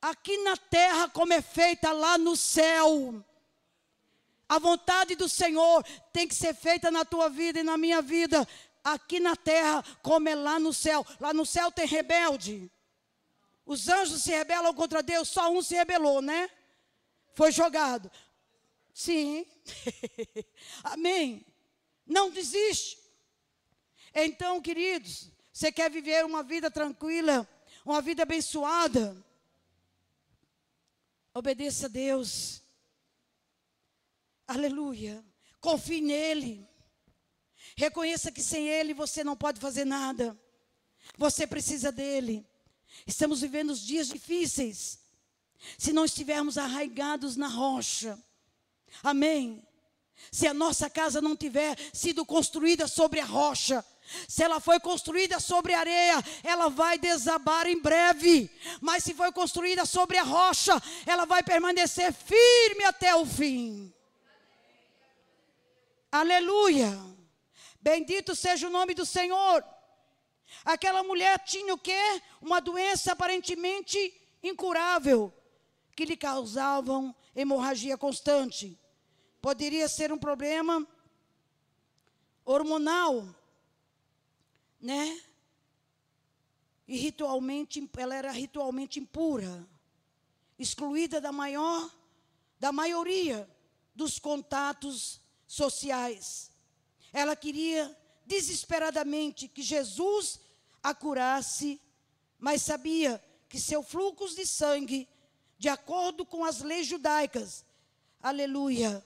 [0.00, 3.24] aqui na terra como é feita lá no céu.
[4.48, 8.48] A vontade do Senhor tem que ser feita na tua vida e na minha vida,
[8.92, 11.04] aqui na terra como é lá no céu.
[11.20, 12.70] Lá no céu tem rebelde.
[13.64, 16.50] Os anjos se rebelam contra Deus, só um se rebelou, né?
[17.34, 18.10] Foi jogado.
[18.94, 19.46] Sim.
[20.82, 21.44] Amém.
[22.06, 22.98] Não desiste.
[24.14, 27.46] Então, queridos, você quer viver uma vida tranquila,
[27.84, 29.16] uma vida abençoada?
[31.34, 32.62] Obedeça a Deus.
[34.46, 35.22] Aleluia.
[35.60, 36.66] Confie nele.
[37.78, 40.36] Reconheça que sem Ele você não pode fazer nada.
[41.16, 42.44] Você precisa dele.
[43.06, 44.98] Estamos vivendo dias difíceis.
[45.78, 48.18] Se não estivermos arraigados na rocha.
[49.00, 49.64] Amém.
[50.32, 53.84] Se a nossa casa não tiver sido construída sobre a rocha,
[54.26, 58.50] se ela foi construída sobre areia, ela vai desabar em breve.
[58.80, 63.94] Mas se foi construída sobre a rocha, ela vai permanecer firme até o fim.
[66.10, 67.17] Aleluia.
[67.90, 69.64] Bendito seja o nome do Senhor.
[70.62, 72.20] Aquela mulher tinha o quê?
[72.38, 73.98] Uma doença aparentemente
[74.42, 75.32] incurável,
[75.96, 78.78] que lhe causavam hemorragia constante.
[79.40, 80.86] Poderia ser um problema
[82.44, 83.26] hormonal,
[84.78, 85.22] né?
[86.86, 89.66] E ritualmente, ela era ritualmente impura,
[90.58, 91.90] excluída da maior,
[92.60, 93.48] da maioria
[93.94, 96.50] dos contatos sociais.
[97.12, 97.96] Ela queria
[98.26, 100.40] desesperadamente que Jesus
[100.82, 101.80] a curasse,
[102.38, 105.08] mas sabia que seu fluxo de sangue,
[105.58, 107.64] de acordo com as leis judaicas,
[108.22, 109.04] aleluia,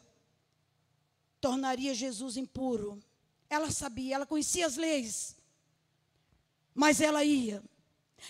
[1.41, 3.03] tornaria Jesus impuro.
[3.49, 5.37] Ela sabia, ela conhecia as leis,
[6.75, 7.63] mas ela ia.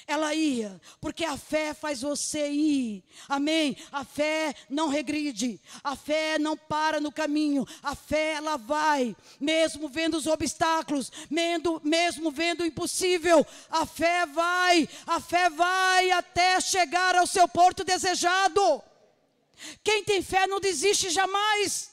[0.06, 3.04] Ela ia, porque a fé faz você ir.
[3.28, 3.76] Amém?
[3.90, 9.88] A fé não regride, a fé não para no caminho, a fé ela vai, mesmo
[9.88, 16.60] vendo os obstáculos, mesmo, mesmo vendo o impossível, a fé vai, a fé vai até
[16.60, 18.82] chegar ao seu porto desejado.
[19.84, 21.91] Quem tem fé não desiste jamais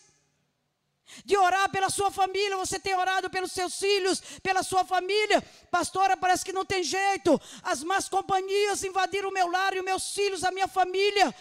[1.26, 5.42] de orar pela sua família, você tem orado pelos seus filhos, pela sua família.
[5.72, 7.40] Pastora, parece que não tem jeito.
[7.64, 11.34] As más companhias invadiram o meu lar e os meus filhos, a minha família.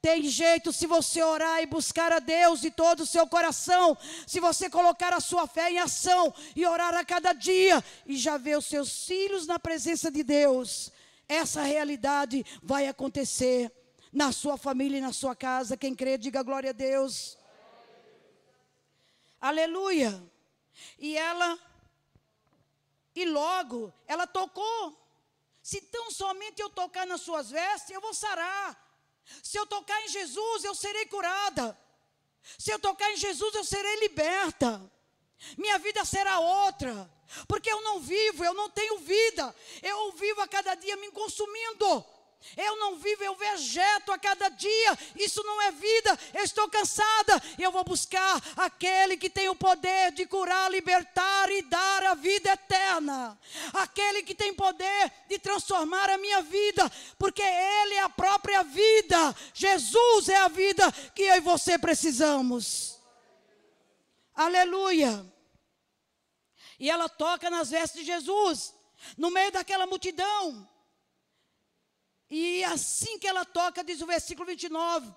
[0.00, 3.96] Tem jeito se você orar e buscar a Deus de todo o seu coração,
[4.26, 8.36] se você colocar a sua fé em ação e orar a cada dia e já
[8.36, 10.90] ver os seus filhos na presença de Deus.
[11.28, 13.70] Essa realidade vai acontecer
[14.12, 15.76] na sua família e na sua casa.
[15.76, 17.38] Quem crê, diga glória a Deus.
[19.42, 20.22] Aleluia.
[21.00, 21.58] E ela,
[23.12, 24.96] e logo, ela tocou.
[25.60, 28.68] Se tão somente eu tocar nas suas vestes, eu vou sarar.
[29.42, 31.76] Se eu tocar em Jesus, eu serei curada.
[32.56, 34.80] Se eu tocar em Jesus, eu serei liberta.
[35.58, 37.10] Minha vida será outra.
[37.48, 39.54] Porque eu não vivo, eu não tenho vida.
[39.82, 42.04] Eu vivo a cada dia me consumindo.
[42.56, 44.98] Eu não vivo, eu vegeto a cada dia.
[45.16, 46.18] Isso não é vida.
[46.34, 47.42] Eu estou cansada.
[47.58, 52.50] Eu vou buscar aquele que tem o poder de curar, libertar e dar a vida
[52.50, 53.38] eterna.
[53.72, 59.34] Aquele que tem poder de transformar a minha vida, porque ele é a própria vida.
[59.54, 62.98] Jesus é a vida que eu e você precisamos.
[64.34, 65.24] Aleluia.
[66.78, 68.74] E ela toca nas vestes de Jesus,
[69.16, 70.68] no meio daquela multidão.
[72.34, 75.14] E assim que ela toca, diz o versículo 29,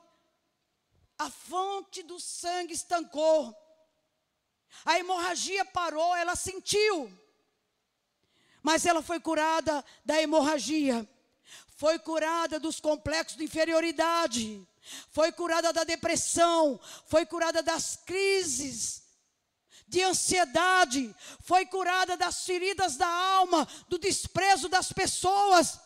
[1.18, 3.56] a fonte do sangue estancou.
[4.84, 7.10] A hemorragia parou, ela sentiu.
[8.62, 11.08] Mas ela foi curada da hemorragia.
[11.78, 14.68] Foi curada dos complexos de inferioridade.
[15.10, 16.78] Foi curada da depressão.
[17.06, 19.04] Foi curada das crises
[19.88, 21.16] de ansiedade.
[21.40, 25.85] Foi curada das feridas da alma, do desprezo das pessoas.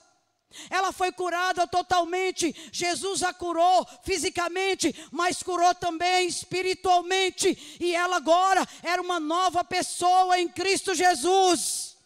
[0.69, 2.55] Ela foi curada totalmente.
[2.71, 7.77] Jesus a curou fisicamente, mas curou também espiritualmente.
[7.79, 11.97] E ela agora era uma nova pessoa em Cristo Jesus.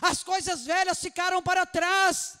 [0.00, 2.38] As coisas velhas ficaram para trás.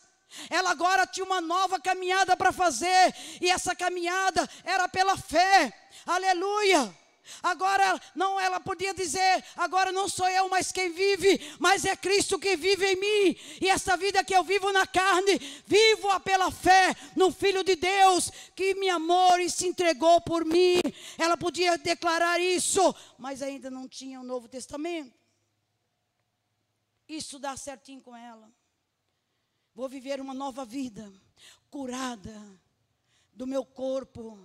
[0.50, 5.72] Ela agora tinha uma nova caminhada para fazer, e essa caminhada era pela fé.
[6.04, 7.03] Aleluia!
[7.42, 12.38] Agora não ela podia dizer, agora não sou eu mais quem vive, mas é Cristo
[12.38, 13.36] que vive em mim.
[13.60, 18.30] E essa vida que eu vivo na carne, vivo-a pela fé no Filho de Deus
[18.54, 20.80] que me amou e se entregou por mim.
[21.18, 25.12] Ela podia declarar isso, mas ainda não tinha o Novo Testamento.
[27.08, 28.52] Isso dá certinho com ela.
[29.74, 31.12] Vou viver uma nova vida,
[31.68, 32.32] curada
[33.32, 34.38] do meu corpo,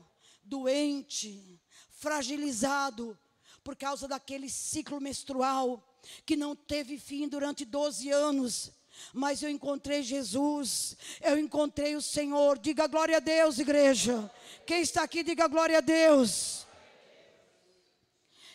[0.43, 1.58] doente,
[1.99, 3.17] fragilizado
[3.63, 5.83] por causa daquele ciclo menstrual
[6.25, 8.71] que não teve fim durante 12 anos.
[9.13, 12.57] Mas eu encontrei Jesus, eu encontrei o Senhor.
[12.57, 14.29] Diga glória a Deus, igreja.
[14.65, 16.65] Quem está aqui, diga glória a Deus.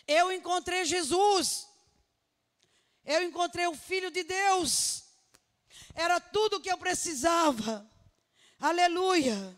[0.07, 1.67] Eu encontrei Jesus,
[3.03, 5.03] eu encontrei o Filho de Deus,
[5.95, 7.89] era tudo o que eu precisava.
[8.59, 9.55] Aleluia.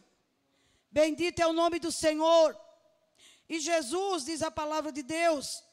[0.90, 2.58] Bendito é o nome do Senhor.
[3.50, 5.64] E Jesus, diz a palavra de Deus,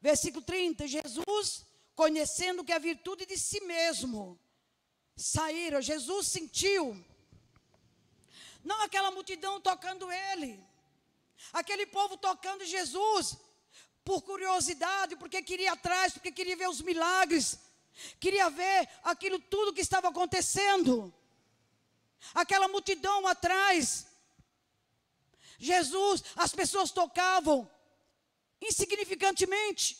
[0.00, 4.38] versículo 30, Jesus, conhecendo que a virtude de si mesmo
[5.16, 7.04] saíram, Jesus sentiu,
[8.62, 10.62] não aquela multidão tocando ele,
[11.52, 13.36] aquele povo tocando Jesus,
[14.04, 17.58] por curiosidade, porque queria atrás, porque queria ver os milagres,
[18.20, 21.12] queria ver aquilo tudo que estava acontecendo,
[22.32, 24.06] aquela multidão atrás,
[25.58, 27.70] Jesus, as pessoas tocavam
[28.60, 29.98] insignificantemente.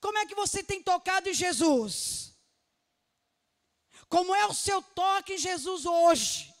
[0.00, 2.32] Como é que você tem tocado em Jesus?
[4.08, 6.54] Como é o seu toque em Jesus hoje?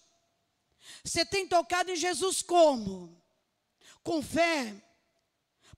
[1.04, 3.22] Você tem tocado em Jesus como?
[4.02, 4.74] Com fé.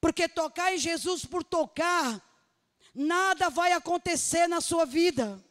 [0.01, 2.23] Porque tocar em Jesus por tocar,
[2.95, 5.43] nada vai acontecer na sua vida.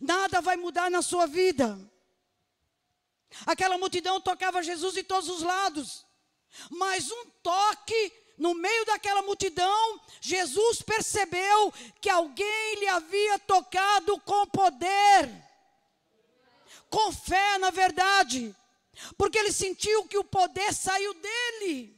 [0.00, 1.78] Nada vai mudar na sua vida.
[3.46, 6.04] Aquela multidão tocava Jesus de todos os lados.
[6.70, 14.46] Mas um toque no meio daquela multidão, Jesus percebeu que alguém lhe havia tocado com
[14.46, 15.30] poder,
[16.88, 18.56] com fé, na verdade,
[19.18, 21.94] porque ele sentiu que o poder saiu dele,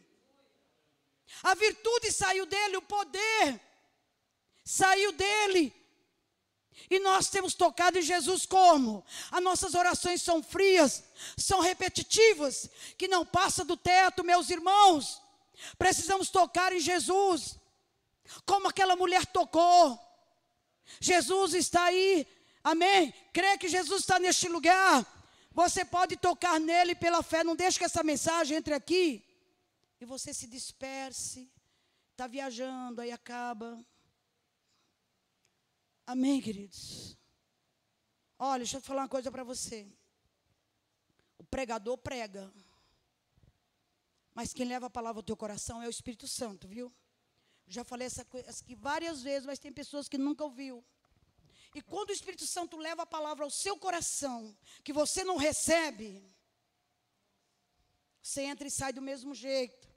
[1.44, 3.60] a virtude saiu dele, o poder
[4.64, 5.72] saiu dele.
[6.90, 9.04] E nós temos tocado em Jesus como?
[9.30, 11.02] As nossas orações são frias,
[11.36, 15.20] são repetitivas, que não passa do teto, meus irmãos.
[15.78, 17.58] Precisamos tocar em Jesus,
[18.44, 19.98] como aquela mulher tocou.
[21.00, 22.26] Jesus está aí,
[22.62, 23.14] amém?
[23.32, 25.06] Crê que Jesus está neste lugar.
[25.52, 27.44] Você pode tocar nele pela fé.
[27.44, 29.24] Não deixe que essa mensagem entre aqui
[30.00, 31.48] e você se disperse.
[32.10, 33.78] Está viajando, aí acaba.
[36.06, 37.16] Amém, queridos?
[38.38, 39.86] Olha, deixa eu falar uma coisa para você.
[41.38, 42.52] O pregador prega.
[44.34, 46.92] Mas quem leva a palavra ao teu coração é o Espírito Santo, viu?
[47.66, 50.84] Já falei essa coisa aqui várias vezes, mas tem pessoas que nunca ouviu.
[51.74, 56.22] E quando o Espírito Santo leva a palavra ao seu coração, que você não recebe,
[58.20, 59.88] você entra e sai do mesmo jeito.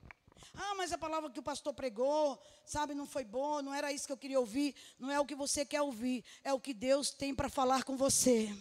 [0.53, 4.05] Ah, mas a palavra que o pastor pregou, sabe, não foi bom, não era isso
[4.05, 4.75] que eu queria ouvir.
[4.99, 7.97] Não é o que você quer ouvir, é o que Deus tem para falar com
[7.97, 8.55] você.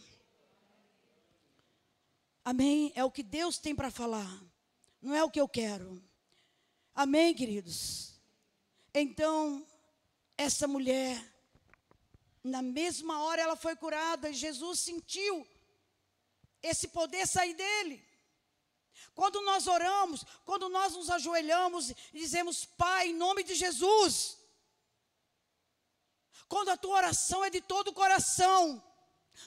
[2.45, 2.93] Amém?
[2.95, 4.43] É o que Deus tem para falar,
[5.01, 6.03] não é o que eu quero.
[6.95, 8.15] Amém, queridos?
[8.93, 9.67] Então,
[10.37, 11.21] essa mulher,
[12.43, 15.47] na mesma hora ela foi curada, e Jesus sentiu
[16.63, 18.05] esse poder sair dele.
[19.15, 24.39] Quando nós oramos, quando nós nos ajoelhamos e dizemos, Pai, em nome de Jesus.
[26.49, 28.83] Quando a tua oração é de todo o coração,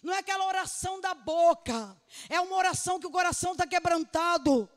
[0.01, 1.95] não é aquela oração da boca,
[2.29, 4.69] é uma oração que o coração está quebrantado.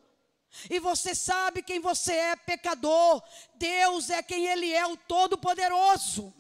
[0.69, 3.23] E você sabe quem você é, pecador.
[3.55, 6.35] Deus é quem Ele é, o Todo-Poderoso.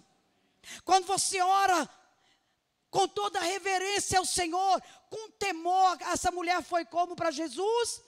[0.84, 1.88] Quando você ora
[2.90, 8.02] com toda reverência ao Senhor, com temor, essa mulher foi como para Jesus?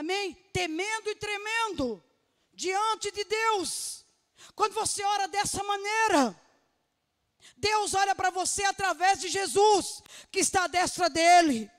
[0.00, 0.32] Amém?
[0.50, 2.02] Temendo e tremendo
[2.54, 4.02] diante de Deus.
[4.54, 6.34] Quando você ora dessa maneira,
[7.58, 11.70] Deus olha para você através de Jesus, que está à destra dele.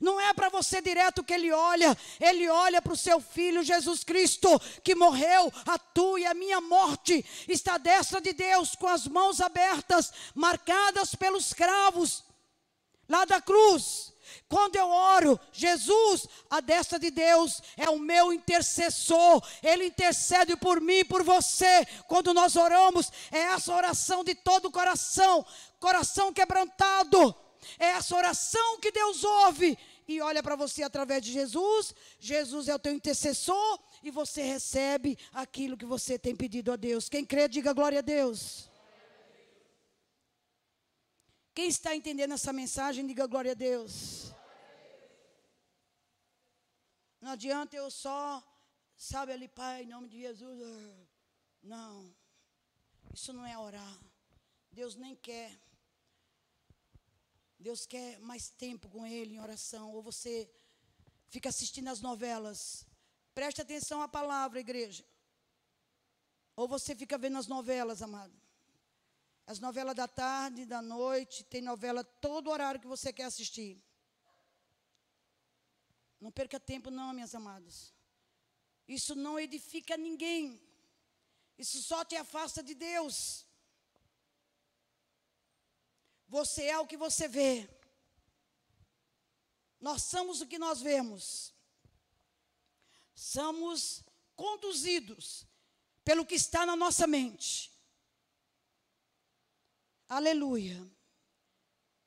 [0.00, 4.04] Não é para você direto que ele olha, ele olha para o seu filho Jesus
[4.04, 4.48] Cristo,
[4.84, 9.08] que morreu, a tua e a minha morte, está à destra de Deus, com as
[9.08, 12.22] mãos abertas, marcadas pelos cravos,
[13.08, 14.14] lá da cruz.
[14.48, 19.42] Quando eu oro, Jesus, a destra de Deus, é o meu intercessor.
[19.60, 21.84] Ele intercede por mim e por você.
[22.06, 25.44] Quando nós oramos, é essa oração de todo o coração,
[25.80, 27.34] coração quebrantado.
[27.78, 29.76] É essa oração que Deus ouve
[30.06, 31.92] e olha para você através de Jesus.
[32.20, 37.08] Jesus é o teu intercessor e você recebe aquilo que você tem pedido a Deus.
[37.08, 38.70] Quem crê, diga glória a Deus.
[41.52, 44.35] Quem está entendendo essa mensagem, diga glória a Deus.
[47.26, 48.40] Não adianta eu só,
[48.96, 50.62] sabe ali, Pai, em nome de Jesus.
[50.62, 51.06] Ah,
[51.60, 52.14] não,
[53.12, 53.98] isso não é orar.
[54.70, 55.50] Deus nem quer.
[57.58, 59.92] Deus quer mais tempo com Ele em oração.
[59.92, 60.48] Ou você
[61.28, 62.86] fica assistindo as novelas.
[63.34, 65.04] Preste atenção à palavra, igreja.
[66.54, 68.40] Ou você fica vendo as novelas, amado.
[69.48, 73.82] As novelas da tarde, da noite, tem novela todo horário que você quer assistir.
[76.20, 77.94] Não perca tempo, não, minhas amadas.
[78.88, 80.60] Isso não edifica ninguém.
[81.58, 83.46] Isso só te afasta de Deus.
[86.28, 87.68] Você é o que você vê.
[89.80, 91.54] Nós somos o que nós vemos.
[93.14, 94.04] Somos
[94.34, 95.46] conduzidos
[96.04, 97.72] pelo que está na nossa mente.
[100.08, 100.88] Aleluia.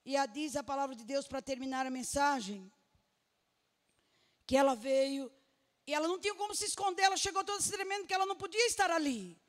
[0.06, 2.72] E a diz a palavra de Deus para terminar a mensagem
[4.50, 5.32] que ela veio
[5.86, 8.36] e ela não tinha como se esconder, ela chegou toda se tremendo que ela não
[8.36, 9.40] podia estar ali.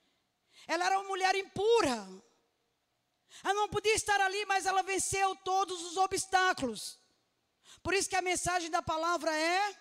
[0.67, 1.97] Ela era uma mulher impura.
[3.43, 6.99] Ela não podia estar ali, mas ela venceu todos os obstáculos.
[7.83, 9.75] Por isso que a mensagem da palavra é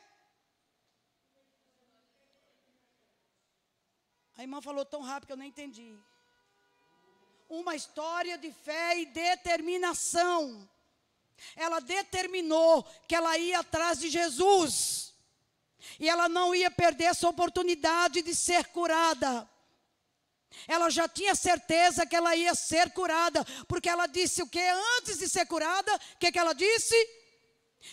[4.38, 5.99] A irmã falou tão rápido que eu nem entendi.
[7.49, 10.70] Uma história de fé e determinação.
[11.57, 15.09] Ela determinou que ela ia atrás de Jesus.
[16.00, 19.50] E ela não ia perder essa oportunidade de ser curada.
[20.68, 24.60] Ela já tinha certeza que ela ia ser curada, porque ela disse o que?
[24.98, 26.96] Antes de ser curada, o que, que ela disse?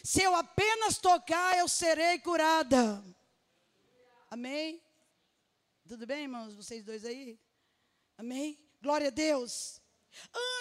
[0.02, 3.04] Se eu apenas tocar, eu serei curada.
[4.30, 4.82] Amém?
[5.86, 6.54] Tudo bem, irmãos?
[6.54, 7.38] Vocês dois aí?
[8.18, 8.58] Amém?
[8.82, 9.80] Glória a Deus.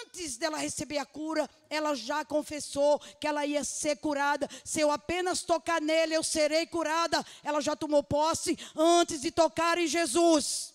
[0.02, 4.48] Antes dela receber a cura, ela já confessou que ela ia ser curada.
[4.64, 7.24] Se eu apenas tocar nele, eu serei curada.
[7.42, 10.74] Ela já tomou posse antes de tocar em Jesus.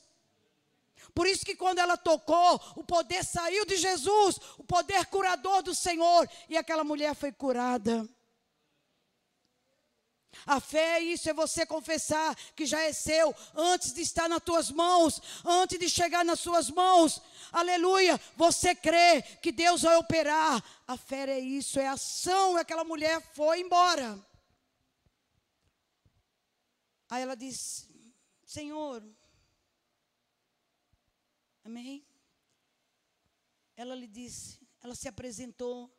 [1.13, 5.75] Por isso que quando ela tocou, o poder saiu de Jesus, o poder curador do
[5.75, 8.07] Senhor, e aquela mulher foi curada.
[10.45, 14.43] A fé é isso, é você confessar que já é seu, antes de estar nas
[14.43, 17.21] tuas mãos, antes de chegar nas suas mãos.
[17.51, 18.19] Aleluia!
[18.35, 20.63] Você crê que Deus vai operar.
[20.87, 22.57] A fé é isso, é ação.
[22.57, 24.19] Aquela mulher foi embora.
[27.09, 27.87] Aí ela disse:
[28.45, 29.03] Senhor,
[31.63, 32.05] amém?
[33.75, 35.91] Ela lhe disse, ela se apresentou,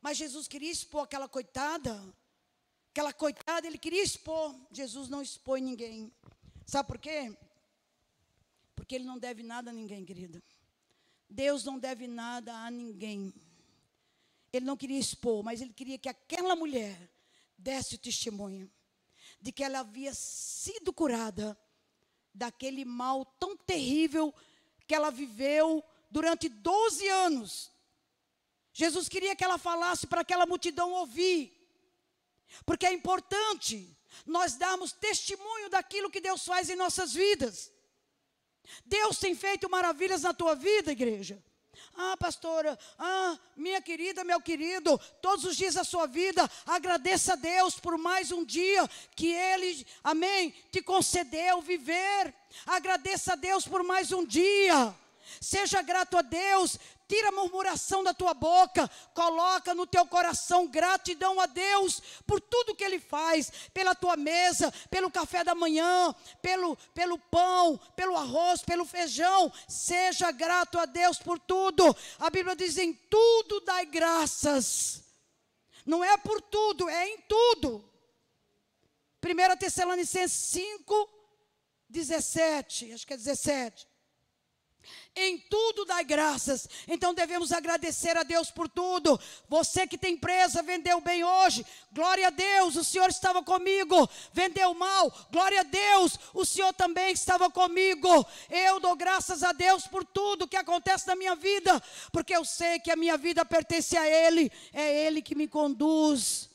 [0.00, 2.14] mas Jesus queria expor aquela coitada
[3.00, 4.54] Aquela coitada, ele queria expor.
[4.70, 6.12] Jesus não expõe ninguém.
[6.66, 7.34] Sabe por quê?
[8.76, 10.42] Porque ele não deve nada a ninguém, querida.
[11.26, 13.32] Deus não deve nada a ninguém.
[14.52, 17.10] Ele não queria expor, mas ele queria que aquela mulher
[17.56, 18.70] desse o testemunho
[19.40, 21.58] de que ela havia sido curada
[22.34, 24.30] daquele mal tão terrível
[24.86, 27.70] que ela viveu durante 12 anos.
[28.74, 31.59] Jesus queria que ela falasse para aquela multidão ouvir
[32.64, 33.96] porque é importante
[34.26, 37.72] nós darmos testemunho daquilo que Deus faz em nossas vidas.
[38.84, 41.42] Deus tem feito maravilhas na tua vida, igreja.
[41.96, 47.36] Ah, pastora, ah, minha querida, meu querido, todos os dias da sua vida, agradeça a
[47.36, 52.34] Deus por mais um dia que Ele, amém, te concedeu viver.
[52.66, 54.94] Agradeça a Deus por mais um dia.
[55.40, 61.40] Seja grato a Deus, tira a murmuração da tua boca, coloca no teu coração gratidão
[61.40, 66.76] a Deus por tudo que Ele faz, pela tua mesa, pelo café da manhã, pelo,
[66.94, 69.52] pelo pão, pelo arroz, pelo feijão.
[69.66, 71.96] Seja grato a Deus por tudo.
[72.18, 75.02] A Bíblia diz: em tudo dai graças.
[75.84, 77.84] Não é por tudo, é em tudo.
[79.22, 81.10] 1 Tessalonicenses 5,
[81.88, 83.89] 17, acho que é 17.
[85.16, 86.68] Em tudo dá graças.
[86.86, 89.18] Então devemos agradecer a Deus por tudo.
[89.48, 91.66] Você que tem empresa, vendeu bem hoje.
[91.92, 94.08] Glória a Deus, o Senhor estava comigo.
[94.32, 95.12] Vendeu mal.
[95.30, 98.26] Glória a Deus, o Senhor também estava comigo.
[98.48, 101.82] Eu dou graças a Deus por tudo que acontece na minha vida,
[102.12, 104.50] porque eu sei que a minha vida pertence a Ele.
[104.72, 106.49] É Ele que me conduz.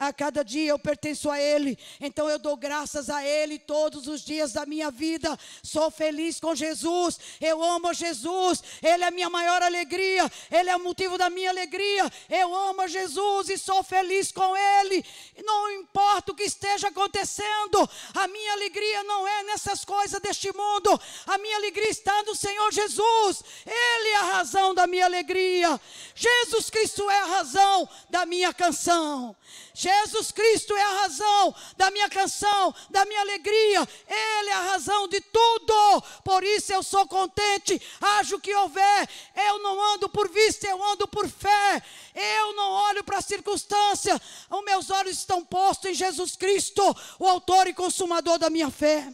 [0.00, 4.20] A cada dia eu pertenço a Ele, então eu dou graças a Ele todos os
[4.20, 5.36] dias da minha vida.
[5.60, 10.76] Sou feliz com Jesus, eu amo Jesus, Ele é a minha maior alegria, Ele é
[10.76, 12.08] o motivo da minha alegria.
[12.30, 15.04] Eu amo Jesus e sou feliz com Ele.
[15.44, 21.00] Não importa o que esteja acontecendo, a minha alegria não é nessas coisas deste mundo,
[21.26, 25.80] a minha alegria está no Senhor Jesus, Ele é a razão da minha alegria.
[26.14, 29.34] Jesus Cristo é a razão da minha canção.
[29.78, 33.88] Jesus Cristo é a razão da minha canção, da minha alegria.
[34.08, 36.02] Ele é a razão de tudo.
[36.24, 37.80] Por isso eu sou contente.
[38.00, 39.08] Haja o que houver.
[39.36, 41.80] Eu não ando por vista, eu ando por fé.
[42.12, 44.20] Eu não olho para a circunstância.
[44.50, 46.82] Os meus olhos estão postos em Jesus Cristo,
[47.16, 49.06] o autor e consumador da minha fé.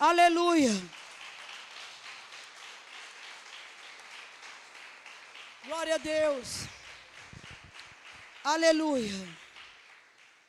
[0.00, 0.72] Aleluia.
[5.66, 6.77] Glória a Deus.
[8.48, 9.28] Aleluia.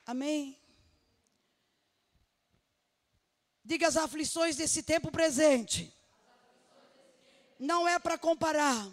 [0.05, 0.57] Amém.
[3.61, 5.93] Diga as aflições desse tempo presente.
[7.59, 8.87] Não é para comparar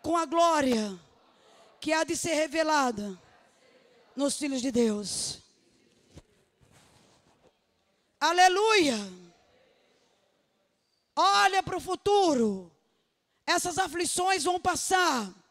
[0.00, 0.98] com a glória
[1.82, 3.20] que há de ser revelada
[4.16, 5.42] nos filhos de Deus.
[8.18, 8.96] Aleluia.
[11.14, 12.74] Olha para o futuro.
[13.44, 15.41] Essas aflições vão passar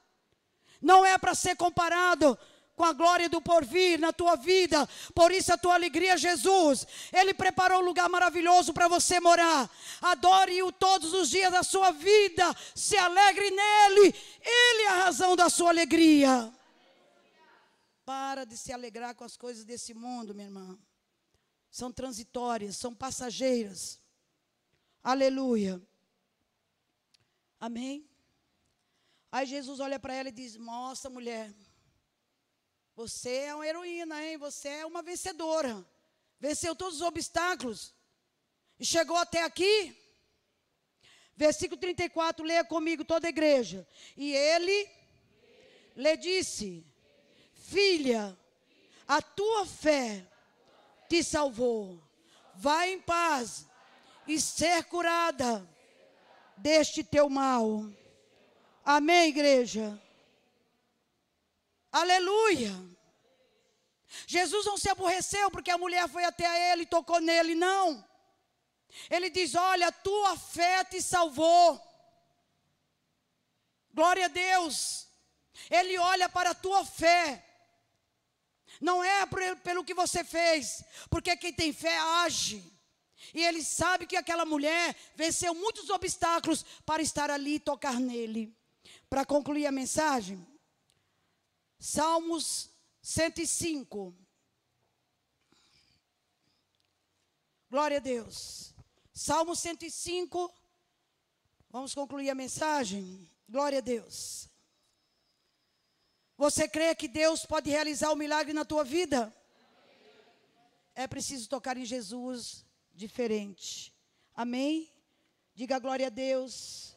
[0.82, 2.38] não é para ser comparado
[2.76, 4.88] com a glória do porvir na tua vida.
[5.14, 6.88] Por isso a tua alegria, Jesus.
[7.14, 9.70] Ele preparou um lugar maravilhoso para você morar.
[10.02, 12.56] Adore-o todos os dias da sua vida.
[12.74, 14.16] Se alegre nele.
[14.42, 16.52] Ele é a razão da sua alegria.
[18.04, 20.78] Para de se alegrar com as coisas desse mundo, minha irmã.
[21.70, 24.00] São transitórias, são passageiras.
[25.04, 25.82] Aleluia.
[27.60, 28.11] Amém.
[29.32, 31.54] Aí Jesus olha para ela e diz: Nossa, mulher,
[32.96, 34.38] você é uma heroína, hein?
[34.38, 35.86] Você é uma vencedora.
[36.40, 37.94] Venceu todos os obstáculos.
[38.80, 39.98] E chegou até aqui.
[41.36, 43.88] Versículo 34, leia comigo toda a igreja.
[44.18, 44.90] E ele
[45.96, 46.86] lhe disse:
[47.54, 48.38] Filha,
[49.08, 50.28] a tua fé
[51.08, 52.02] te salvou.
[52.56, 53.66] Vai em paz
[54.28, 55.68] e ser curada
[56.58, 57.86] deste teu mal.
[58.98, 59.98] Amém, igreja?
[61.90, 62.74] Aleluia.
[64.28, 68.06] Jesus não se aborreceu porque a mulher foi até ele e tocou nele, não.
[69.10, 71.82] Ele diz: Olha, tua fé te salvou.
[73.94, 75.08] Glória a Deus.
[75.70, 77.42] Ele olha para a tua fé.
[78.82, 79.26] Não é
[79.64, 82.62] pelo que você fez, porque quem tem fé age.
[83.34, 88.54] E ele sabe que aquela mulher venceu muitos obstáculos para estar ali e tocar nele.
[89.12, 90.48] Para concluir a mensagem,
[91.78, 92.70] Salmos
[93.02, 94.16] 105.
[97.70, 98.74] Glória a Deus.
[99.14, 100.50] Salmo 105.
[101.70, 103.30] Vamos concluir a mensagem.
[103.50, 104.48] Glória a Deus.
[106.38, 109.36] Você crê que Deus pode realizar o um milagre na tua vida?
[110.96, 113.94] É preciso tocar em Jesus diferente.
[114.34, 114.90] Amém?
[115.54, 116.96] Diga glória a Deus.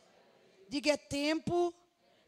[0.69, 1.75] Diga é tempo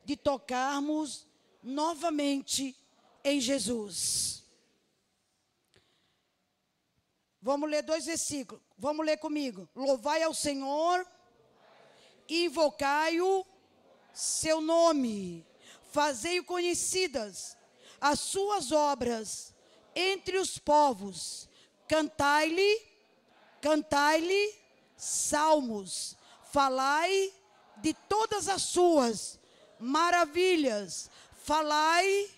[0.06, 1.26] de tocarmos
[1.60, 2.76] novamente
[3.24, 4.44] em Jesus.
[7.42, 8.62] Vamos ler dois versículos.
[8.78, 9.68] Vamos ler comigo.
[9.74, 11.04] Louvai ao Senhor,
[12.28, 13.44] invocai-o
[14.12, 15.44] seu nome,
[15.90, 17.56] fazei-o conhecidas
[18.00, 19.52] as suas obras
[19.92, 21.48] entre os povos,
[21.88, 22.80] cantai-lhe,
[23.60, 24.54] cantai-lhe
[24.96, 26.16] salmos,
[26.52, 27.32] falai
[27.78, 29.40] de todas as suas
[29.78, 31.10] maravilhas,
[31.44, 32.30] falai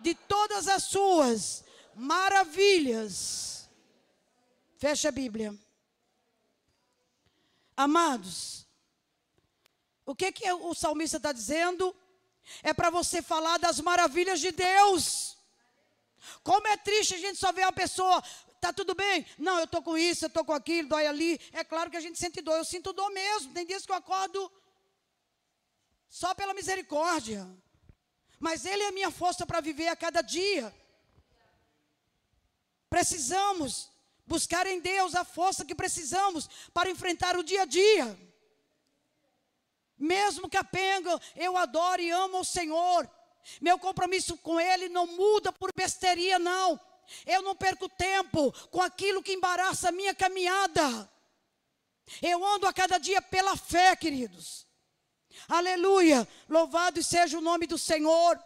[0.00, 3.68] de todas as suas maravilhas.
[4.78, 5.54] Fecha a Bíblia.
[7.76, 8.66] Amados,
[10.04, 11.94] o que, que o salmista está dizendo?
[12.62, 15.36] É para você falar das maravilhas de Deus.
[16.42, 18.22] Como é triste a gente só ver uma pessoa,
[18.60, 19.26] tá tudo bem?
[19.38, 21.40] Não, eu estou com isso, eu estou com aquilo, dói ali.
[21.52, 23.52] É claro que a gente sente dor, eu sinto dor mesmo.
[23.52, 24.50] Tem dias que eu acordo
[26.20, 27.46] só pela misericórdia.
[28.40, 30.74] Mas Ele é a minha força para viver a cada dia.
[32.88, 33.90] Precisamos
[34.26, 38.18] buscar em Deus a força que precisamos para enfrentar o dia a dia.
[39.98, 43.10] Mesmo capenga, eu adoro e amo o Senhor.
[43.60, 46.80] Meu compromisso com Ele não muda por besteria, não.
[47.26, 51.10] Eu não perco tempo com aquilo que embaraça a minha caminhada.
[52.22, 54.65] Eu ando a cada dia pela fé, queridos.
[55.48, 56.26] Aleluia!
[56.48, 58.38] Louvado seja o nome do Senhor.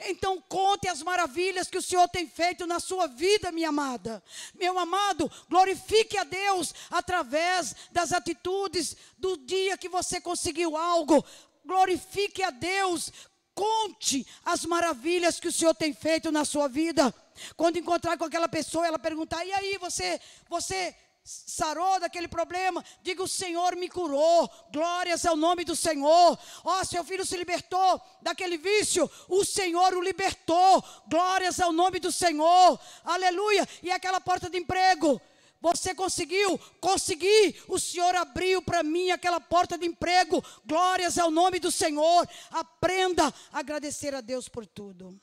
[0.00, 4.22] Então conte as maravilhas que o Senhor tem feito na sua vida, minha amada.
[4.54, 11.24] Meu amado, glorifique a Deus através das atitudes do dia que você conseguiu algo.
[11.64, 13.12] Glorifique a Deus.
[13.54, 17.14] Conte as maravilhas que o Senhor tem feito na sua vida.
[17.56, 20.94] Quando encontrar com aquela pessoa, ela perguntar: "E aí, você você
[21.24, 26.38] sarou daquele problema, diga: O Senhor me curou, glórias ao nome do Senhor.
[26.64, 32.00] Ó, oh, seu filho se libertou daquele vício, o Senhor o libertou, glórias ao nome
[32.00, 33.68] do Senhor, aleluia.
[33.82, 35.20] E aquela porta de emprego,
[35.60, 36.58] você conseguiu?
[36.80, 37.56] Consegui.
[37.68, 40.42] O Senhor abriu para mim aquela porta de emprego.
[40.66, 42.28] Glórias ao nome do Senhor.
[42.50, 45.16] Aprenda a agradecer a Deus por tudo.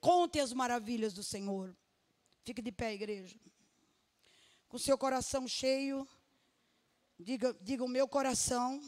[0.00, 1.74] Conte as maravilhas do Senhor.
[2.42, 3.36] Fique de pé, igreja
[4.74, 6.04] com seu coração cheio,
[7.16, 8.82] diga, diga: o meu coração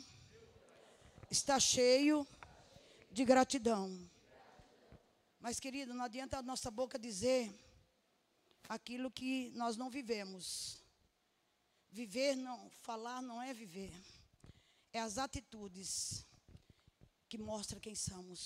[1.31, 2.27] está cheio
[3.13, 3.97] de gratidão.
[5.39, 7.55] Mas, querido, não adianta a nossa boca dizer
[8.69, 10.83] aquilo que nós não vivemos.
[11.93, 13.95] Viver não, falar não é viver.
[14.93, 16.27] É as atitudes
[17.29, 18.41] que mostram quem somos.